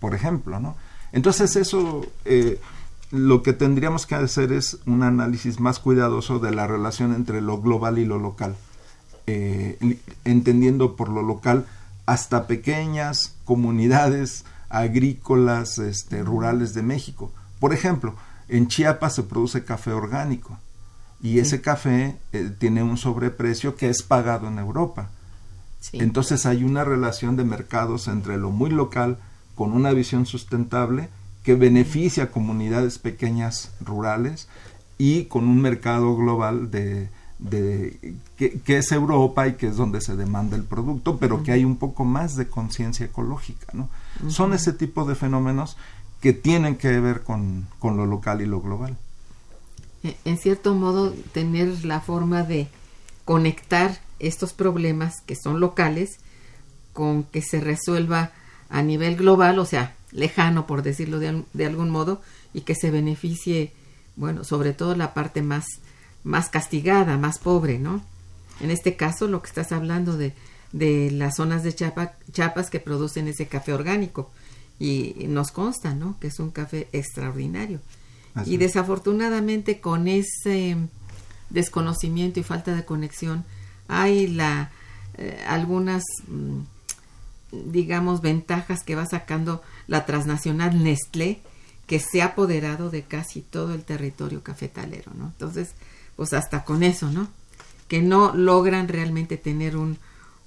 [0.00, 0.76] por ejemplo, ¿no?
[1.12, 2.04] Entonces eso...
[2.26, 2.60] Eh,
[3.10, 7.60] lo que tendríamos que hacer es un análisis más cuidadoso de la relación entre lo
[7.60, 8.54] global y lo local,
[9.26, 11.66] eh, entendiendo por lo local
[12.06, 17.32] hasta pequeñas comunidades agrícolas este, rurales de México.
[17.60, 18.14] Por ejemplo,
[18.48, 20.58] en Chiapas se produce café orgánico
[21.22, 25.10] y ese café eh, tiene un sobreprecio que es pagado en Europa.
[25.92, 29.18] Entonces hay una relación de mercados entre lo muy local
[29.54, 31.08] con una visión sustentable
[31.48, 34.48] que beneficia a comunidades pequeñas rurales
[34.98, 40.14] y con un mercado global de, de que, es Europa y que es donde se
[40.14, 43.66] demanda el producto, pero que hay un poco más de conciencia ecológica.
[43.72, 43.88] ¿no?
[44.28, 45.78] Son ese tipo de fenómenos
[46.20, 48.98] que tienen que ver con, con lo local y lo global.
[50.02, 52.68] E, en cierto modo, tener la forma de
[53.24, 56.18] conectar estos problemas que son locales
[56.92, 58.32] con que se resuelva
[58.68, 62.20] a nivel global, o sea, lejano por decirlo de, de algún modo,
[62.54, 63.72] y que se beneficie,
[64.16, 65.66] bueno, sobre todo la parte más,
[66.24, 68.02] más castigada, más pobre, ¿no?
[68.60, 70.34] En este caso, lo que estás hablando de,
[70.72, 74.30] de las zonas de Chiapas que producen ese café orgánico,
[74.78, 76.18] y nos consta, ¿no?
[76.20, 77.80] Que es un café extraordinario.
[78.46, 80.76] y desafortunadamente con ese
[81.50, 83.44] desconocimiento y falta de conexión
[83.88, 84.70] hay la
[85.16, 86.60] eh, algunas mm,
[87.50, 91.40] digamos ventajas que va sacando la transnacional Nestlé
[91.88, 95.26] que se ha apoderado de casi todo el territorio cafetalero, ¿no?
[95.26, 95.70] Entonces,
[96.14, 97.28] pues hasta con eso, ¿no?
[97.88, 99.98] Que no logran realmente tener un,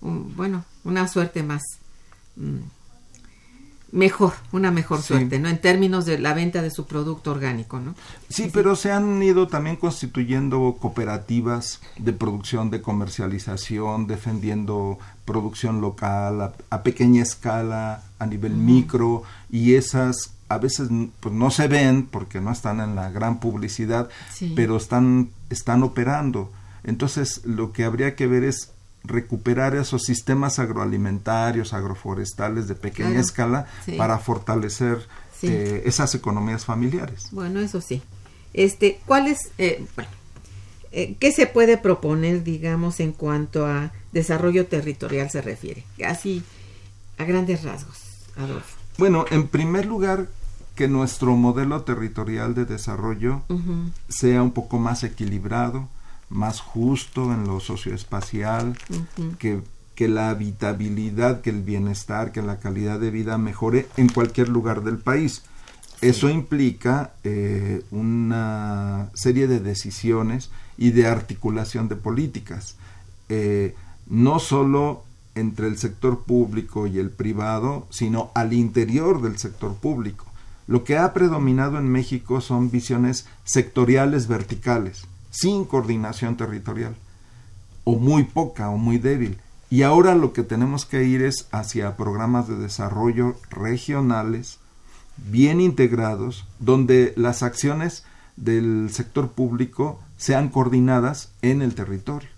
[0.01, 1.63] bueno, una suerte más
[2.35, 2.59] mm,
[3.91, 5.49] mejor, una mejor suerte, ¿no?
[5.49, 7.95] En términos de la venta de su producto orgánico, ¿no?
[8.29, 16.53] Sí, pero se han ido también constituyendo cooperativas de producción, de comercialización, defendiendo producción local
[16.69, 22.39] a, pequeña escala, a nivel micro, y esas a veces pues no se ven porque
[22.39, 24.09] no están en la gran publicidad,
[24.55, 26.51] pero están, están operando.
[26.83, 28.71] Entonces, lo que habría que ver es
[29.03, 33.67] recuperar esos sistemas agroalimentarios, agroforestales de pequeña escala
[33.97, 35.07] para fortalecer
[35.41, 37.29] eh, esas economías familiares.
[37.31, 38.01] Bueno, eso sí.
[38.53, 40.11] Este, ¿cuál es, eh, bueno,
[40.91, 45.85] eh, qué se puede proponer, digamos, en cuanto a desarrollo territorial se refiere?
[46.05, 46.43] Así,
[47.17, 48.77] a grandes rasgos, Adolfo.
[48.97, 50.27] Bueno, en primer lugar,
[50.75, 53.43] que nuestro modelo territorial de desarrollo
[54.09, 55.87] sea un poco más equilibrado,
[56.29, 58.77] más justo en lo socioespacial,
[59.37, 59.61] que,
[59.95, 64.83] que la habitabilidad, que el bienestar, que la calidad de vida mejore en cualquier lugar
[64.83, 65.43] del país.
[66.01, 72.75] Eso implica eh, una serie de decisiones y de articulación de políticas,
[73.29, 73.75] eh,
[74.07, 75.03] no solo
[75.35, 80.25] entre el sector público y el privado, sino al interior del sector público.
[80.67, 86.95] Lo que ha predominado en México son visiones sectoriales verticales sin coordinación territorial,
[87.83, 89.39] o muy poca o muy débil.
[89.69, 94.59] Y ahora lo que tenemos que ir es hacia programas de desarrollo regionales,
[95.29, 98.03] bien integrados, donde las acciones
[98.35, 102.29] del sector público sean coordinadas en el territorio.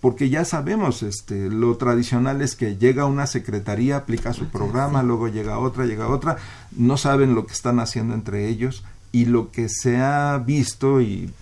[0.00, 5.28] Porque ya sabemos, este, lo tradicional es que llega una secretaría, aplica su programa, luego
[5.28, 6.36] llega otra, llega otra,
[6.76, 8.84] no saben lo que están haciendo entre ellos,
[9.16, 11.32] y lo que se ha visto y,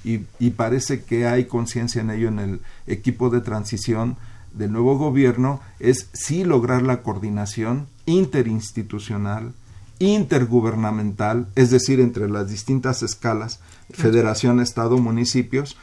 [0.57, 4.17] parece que hay conciencia en ello en el equipo de transición
[4.53, 9.55] del nuevo gobierno es sí lograr la coordinación interinstitucional,
[9.99, 13.59] intergubernamental, es decir, entre las distintas escalas,
[13.91, 15.77] federación, estado, municipios,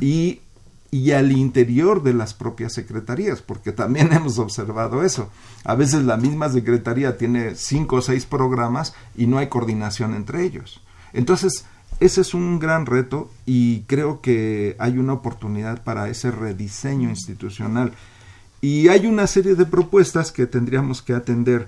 [0.00, 0.40] y,
[0.94, 5.28] y al interior de las propias secretarías, porque también hemos observado eso.
[5.64, 10.44] A veces la misma secretaría tiene cinco o seis programas y no hay coordinación entre
[10.44, 10.80] ellos.
[11.12, 11.64] Entonces,
[11.98, 17.92] ese es un gran reto y creo que hay una oportunidad para ese rediseño institucional.
[18.60, 21.66] Y hay una serie de propuestas que tendríamos que atender.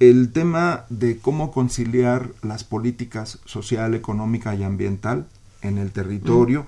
[0.00, 5.28] El tema de cómo conciliar las políticas social, económica y ambiental
[5.62, 6.66] en el territorio.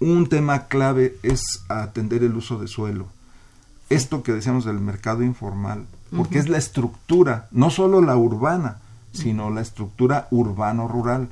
[0.00, 3.06] Un tema clave es atender el uso de suelo.
[3.88, 8.78] Esto que decíamos del mercado informal, porque es la estructura, no solo la urbana,
[9.12, 11.28] sino la estructura urbano-rural.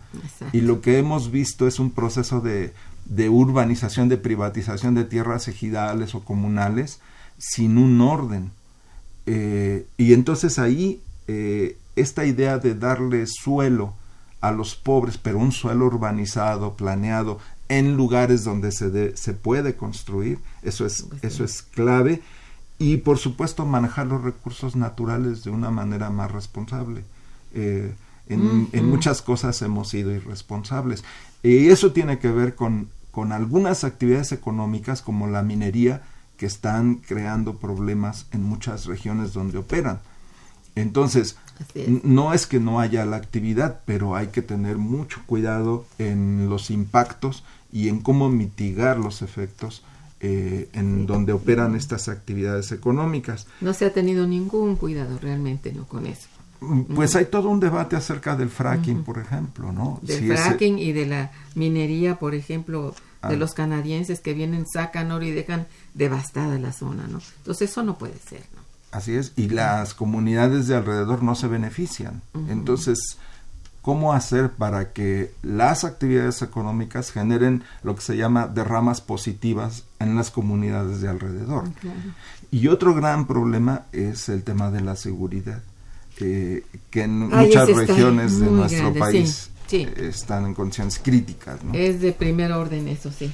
[0.52, 2.72] Y lo que hemos visto es un proceso de,
[3.04, 7.00] de, urbanización, de privatización de tierras ejidales o comunales
[7.38, 8.50] sin un orden.
[9.26, 13.94] Eh, y entonces ahí eh, esta idea de darle suelo
[14.40, 17.38] a los pobres, pero un suelo urbanizado, planeado,
[17.78, 22.22] en lugares donde se, se puede construir, eso es, pues eso es clave.
[22.78, 27.02] Y por supuesto manejar los recursos naturales de una manera más responsable.
[27.54, 27.94] Eh,
[28.26, 31.04] En, en muchas cosas hemos sido irresponsables.
[31.42, 36.00] Y eso tiene que ver con, con algunas actividades económicas como la minería
[36.38, 40.00] que están creando problemas en muchas regiones donde operan.
[40.74, 41.36] Entonces,
[42.02, 46.70] no es que no haya la actividad, pero hay que tener mucho cuidado en los
[46.70, 47.44] impactos
[47.74, 49.82] y en cómo mitigar los efectos
[50.20, 53.48] eh, en donde operan estas actividades económicas.
[53.60, 56.28] No se ha tenido ningún cuidado realmente no con eso.
[56.60, 59.98] Mm, pues hay todo un debate acerca del fracking, por ejemplo, ¿no?
[60.02, 62.94] Del fracking y de la minería, por ejemplo,
[63.28, 63.36] de ah.
[63.36, 67.20] los canadienses que vienen, sacan oro y dejan devastada la zona, ¿no?
[67.38, 68.62] Entonces eso no puede ser, ¿no?
[68.92, 72.22] Así es, y las comunidades de alrededor no se benefician.
[72.48, 73.18] Entonces,
[73.84, 80.16] ¿cómo hacer para que las actividades económicas generen lo que se llama derramas positivas en
[80.16, 81.64] las comunidades de alrededor?
[82.50, 85.62] Y otro gran problema es el tema de la seguridad,
[86.16, 86.64] que
[86.94, 91.60] en muchas regiones de nuestro país están en condiciones críticas.
[91.74, 93.32] Es de primer orden, eso sí.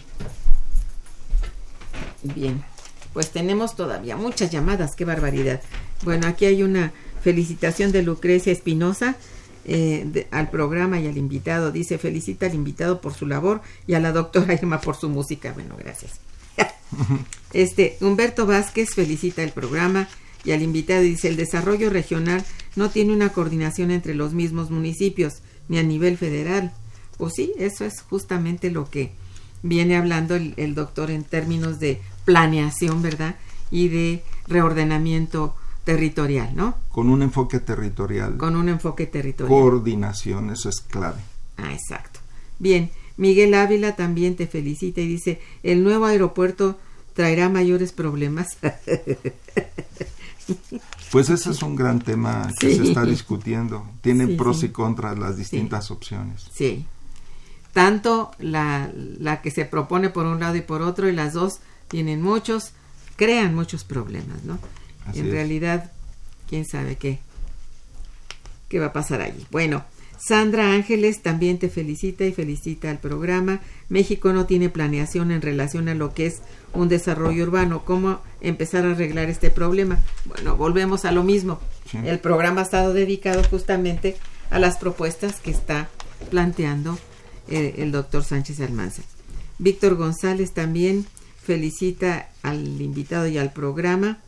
[2.22, 2.62] Bien
[3.12, 5.60] pues tenemos todavía muchas llamadas, qué barbaridad.
[6.04, 6.92] Bueno, aquí hay una
[7.22, 9.16] felicitación de Lucrecia Espinosa
[9.64, 11.72] eh, al programa y al invitado.
[11.72, 15.52] Dice, felicita al invitado por su labor y a la doctora Irma por su música.
[15.52, 16.20] Bueno, gracias.
[17.52, 20.08] este, Humberto Vázquez felicita el programa
[20.44, 22.44] y al invitado dice, el desarrollo regional
[22.76, 26.72] no tiene una coordinación entre los mismos municipios ni a nivel federal.
[27.18, 29.12] Pues sí, eso es justamente lo que
[29.62, 33.36] viene hablando el doctor en términos de planeación, ¿verdad?
[33.70, 35.54] Y de reordenamiento
[35.84, 36.76] territorial, ¿no?
[36.88, 38.36] Con un enfoque territorial.
[38.36, 39.60] Con un enfoque territorial.
[39.60, 41.20] Coordinación, eso es clave.
[41.56, 42.20] Ah, exacto.
[42.58, 46.78] Bien, Miguel Ávila también te felicita y dice, el nuevo aeropuerto
[47.14, 48.56] traerá mayores problemas.
[51.12, 53.84] Pues ese es un gran tema que se está discutiendo.
[54.00, 56.48] Tiene pros y contras las distintas opciones.
[56.52, 56.86] Sí.
[57.72, 61.60] Tanto la, la que se propone por un lado y por otro, y las dos
[61.88, 62.72] tienen muchos,
[63.16, 64.58] crean muchos problemas, ¿no?
[65.14, 65.92] En realidad,
[66.48, 67.18] quién sabe qué,
[68.68, 69.46] qué va a pasar allí.
[69.50, 69.84] Bueno,
[70.20, 73.60] Sandra Ángeles también te felicita y felicita al programa.
[73.88, 76.42] México no tiene planeación en relación a lo que es
[76.74, 77.84] un desarrollo urbano.
[77.86, 79.98] ¿Cómo empezar a arreglar este problema?
[80.26, 81.58] Bueno, volvemos a lo mismo.
[82.04, 84.16] El programa ha estado dedicado justamente
[84.50, 85.88] a las propuestas que está
[86.30, 86.98] planteando
[87.48, 89.02] eh, el doctor Sánchez Almanza.
[89.58, 91.06] Víctor González también
[91.42, 94.18] felicita al invitado y al programa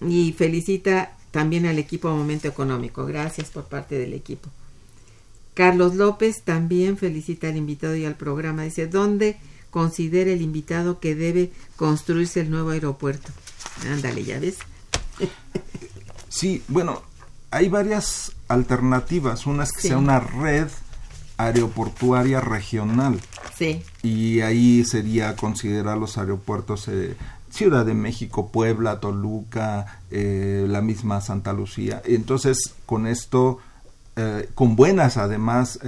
[0.00, 3.06] y felicita también al equipo Momento Económico.
[3.06, 4.48] Gracias por parte del equipo.
[5.54, 8.62] Carlos López también felicita al invitado y al programa.
[8.62, 9.38] Dice, ¿dónde
[9.70, 13.32] considera el invitado que debe construirse el nuevo aeropuerto?
[13.90, 14.58] Ándale, ya ves.
[16.28, 17.02] sí, bueno,
[17.50, 19.46] hay varias alternativas.
[19.46, 20.68] Una es que sea una red
[21.38, 23.20] aeroportuaria regional.
[23.56, 23.82] Sí.
[24.02, 27.16] Y ahí sería considerar los aeropuertos eh,
[27.50, 32.02] Ciudad de México, Puebla, Toluca, eh, la misma Santa Lucía.
[32.04, 33.58] Entonces, con esto,
[34.16, 35.80] eh, con buenas además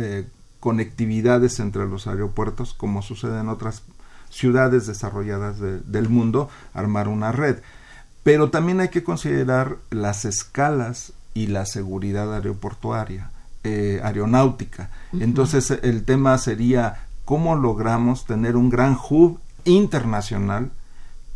[0.60, 3.82] conectividades entre los aeropuertos, como sucede en otras
[4.28, 7.58] ciudades desarrolladas del mundo, armar una red.
[8.22, 13.30] Pero también hay que considerar las escalas y la seguridad aeroportuaria
[13.64, 14.90] eh, aeronáutica.
[15.12, 20.70] Entonces el tema sería cómo logramos tener un gran hub internacional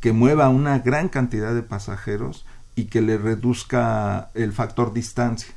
[0.04, 2.44] que mueva una gran cantidad de pasajeros
[2.76, 5.54] y que le reduzca el factor distancia,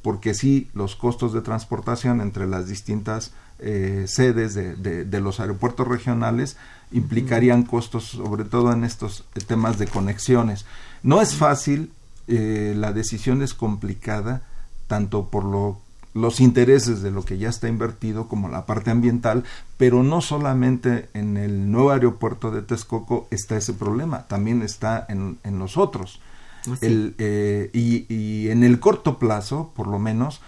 [0.00, 6.56] porque si los costos de transportación entre las distintas eh, sedes de, los aeropuertos regionales
[6.92, 10.64] implicarían costos, sobre todo en estos temas de conexiones.
[11.02, 11.92] No es fácil,
[12.26, 14.40] eh, la decisión es complicada,
[14.86, 15.78] tanto por lo
[16.14, 19.44] los intereses de lo que ya está invertido como la parte ambiental,
[19.76, 25.38] pero no solamente en el nuevo aeropuerto de Texcoco está ese problema, también está en,
[25.44, 26.20] en los otros.
[26.68, 30.40] Ah, eh, y, en el corto plazo, por lo menos,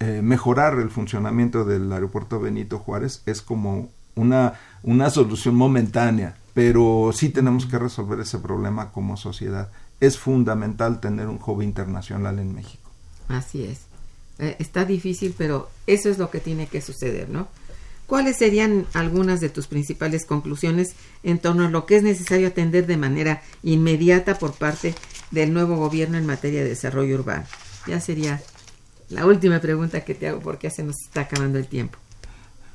[0.00, 7.10] eh, mejorar el funcionamiento del aeropuerto Benito Juárez es como una, una solución momentánea, pero
[7.12, 9.70] sí tenemos que resolver ese problema como sociedad.
[10.00, 12.90] Es fundamental tener un hub internacional en México.
[13.28, 13.85] Así es.
[14.38, 17.48] Eh, está difícil, pero eso es lo que tiene que suceder, ¿no?
[18.06, 22.86] ¿Cuáles serían algunas de tus principales conclusiones en torno a lo que es necesario atender
[22.86, 24.94] de manera inmediata por parte
[25.32, 27.44] del nuevo gobierno en materia de desarrollo urbano?
[27.86, 28.40] Ya sería
[29.08, 31.98] la última pregunta que te hago porque ya se nos está acabando el tiempo.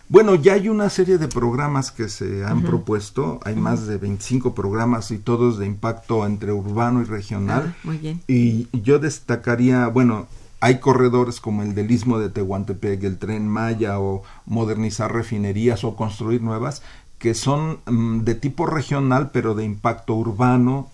[0.09, 4.53] Bueno, ya hay una serie de programas que se han propuesto, hay más de 25
[4.53, 7.74] programas y todos de impacto entre urbano y regional.
[7.74, 8.22] Ah, muy bien.
[8.28, 10.28] Y yo destacaría, bueno,
[10.62, 15.95] hay corredores como el del Istmo de Tehuantepec, el Tren Maya o modernizar refinerías o
[15.95, 16.84] construir nuevas
[17.18, 20.89] que son mm, de tipo regional pero de impacto urbano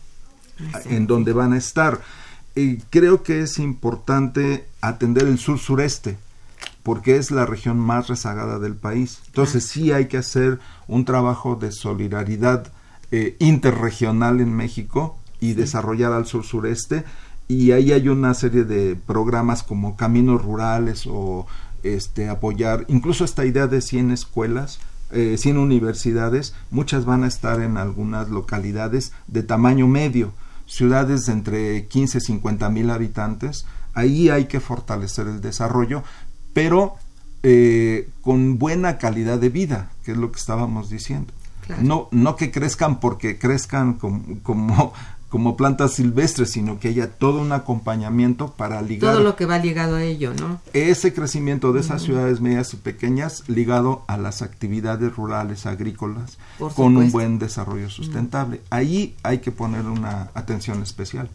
[0.86, 2.01] en donde van a estar.
[2.55, 6.18] Y creo que es importante atender el sur-sureste
[6.82, 9.20] porque es la región más rezagada del país.
[9.28, 12.72] Entonces sí hay que hacer un trabajo de solidaridad
[13.11, 17.03] eh, interregional en México y desarrollar al sur-sureste
[17.47, 21.47] y ahí hay una serie de programas como caminos rurales o
[21.83, 24.79] este apoyar incluso esta idea de 100 escuelas
[25.11, 30.33] eh, 100 universidades muchas van a estar en algunas localidades de tamaño medio
[30.67, 33.65] ciudades de entre 15 y 50 mil habitantes.
[33.93, 36.03] Ahí hay que fortalecer el desarrollo
[36.53, 36.95] pero
[37.43, 41.33] eh, con buena calidad de vida que es lo que estábamos diciendo.
[41.81, 44.93] No no que crezcan porque crezcan como como
[45.57, 49.97] plantas silvestres, sino que haya todo un acompañamiento para ligar todo lo que va ligado
[49.97, 50.61] a ello, ¿no?
[50.73, 56.38] Ese crecimiento de esas ciudades medias y pequeñas ligado a las actividades rurales agrícolas
[56.75, 58.61] con un buen desarrollo sustentable.
[58.69, 61.30] Ahí hay que poner una atención especial.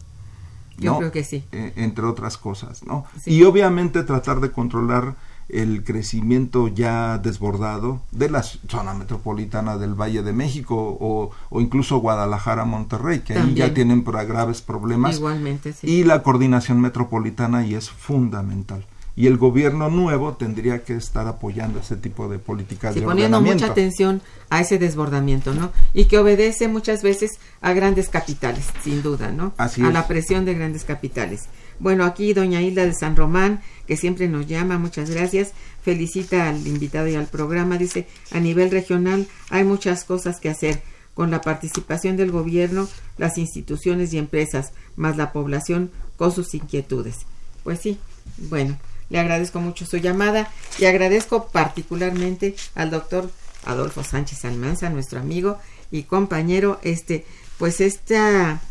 [0.77, 1.43] Yo creo que sí.
[1.51, 3.05] E, entre otras cosas, ¿no?
[3.25, 5.15] Y obviamente tratar de controlar
[5.49, 11.97] el crecimiento ya desbordado de la zona metropolitana del Valle de México o, o incluso
[11.97, 15.17] Guadalajara, Monterrey, que ahí ya tienen graves problemas.
[15.17, 15.87] Igualmente, sí.
[15.89, 18.85] Y la coordinación metropolitana y es fundamental.
[19.15, 23.67] Y el gobierno nuevo tendría que estar apoyando ese tipo de políticas sí, poniendo mucha
[23.67, 25.71] atención a ese desbordamiento, ¿no?
[25.93, 29.53] Y que obedece muchas veces a grandes capitales, sin duda, ¿no?
[29.57, 29.93] Así a es.
[29.93, 31.43] la presión de grandes capitales.
[31.79, 35.51] Bueno, aquí doña Hilda de San Román, que siempre nos llama, muchas gracias,
[35.83, 40.81] felicita al invitado y al programa, dice, a nivel regional hay muchas cosas que hacer.
[41.13, 47.17] Con la participación del gobierno, las instituciones y empresas, más la población con sus inquietudes.
[47.63, 47.99] Pues sí,
[48.37, 53.29] bueno, le agradezco mucho su llamada y agradezco particularmente al doctor
[53.65, 55.59] Adolfo Sánchez Almanza, nuestro amigo
[55.91, 57.25] y compañero, este,
[57.57, 58.61] pues esta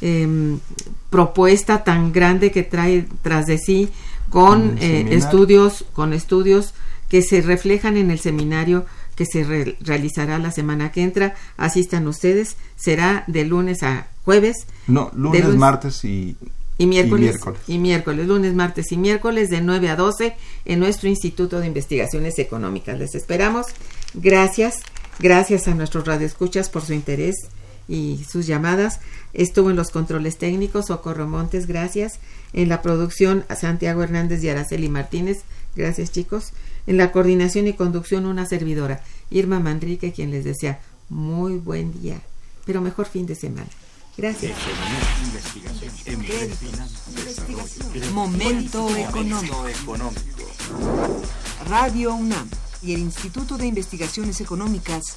[0.00, 0.56] eh,
[1.10, 3.88] propuesta tan grande que trae tras de sí
[4.30, 6.74] con eh, estudios con estudios
[7.08, 11.34] que se reflejan en el seminario que se re realizará la semana que entra.
[11.56, 12.56] Asistan ustedes.
[12.76, 14.66] Será de lunes a jueves.
[14.86, 16.36] No lunes, lunes martes y
[16.78, 20.36] y miércoles, y miércoles, y miércoles, lunes, martes y miércoles de 9 a 12
[20.66, 22.98] en nuestro Instituto de Investigaciones Económicas.
[22.98, 23.68] Les esperamos.
[24.12, 24.80] Gracias,
[25.18, 27.36] gracias a nuestros radioescuchas por su interés
[27.88, 29.00] y sus llamadas.
[29.32, 32.18] Estuvo en los controles técnicos Socorro Montes, gracias.
[32.52, 35.42] En la producción Santiago Hernández y Araceli Martínez,
[35.74, 36.52] gracias chicos.
[36.86, 42.20] En la coordinación y conducción una servidora, Irma Manrique, quien les desea muy buen día,
[42.64, 43.68] pero mejor fin de semana.
[44.16, 44.56] Gracias.
[48.12, 49.64] Momento económico.
[51.68, 52.48] Radio UNAM
[52.82, 55.16] y el Instituto de Investigaciones Económicas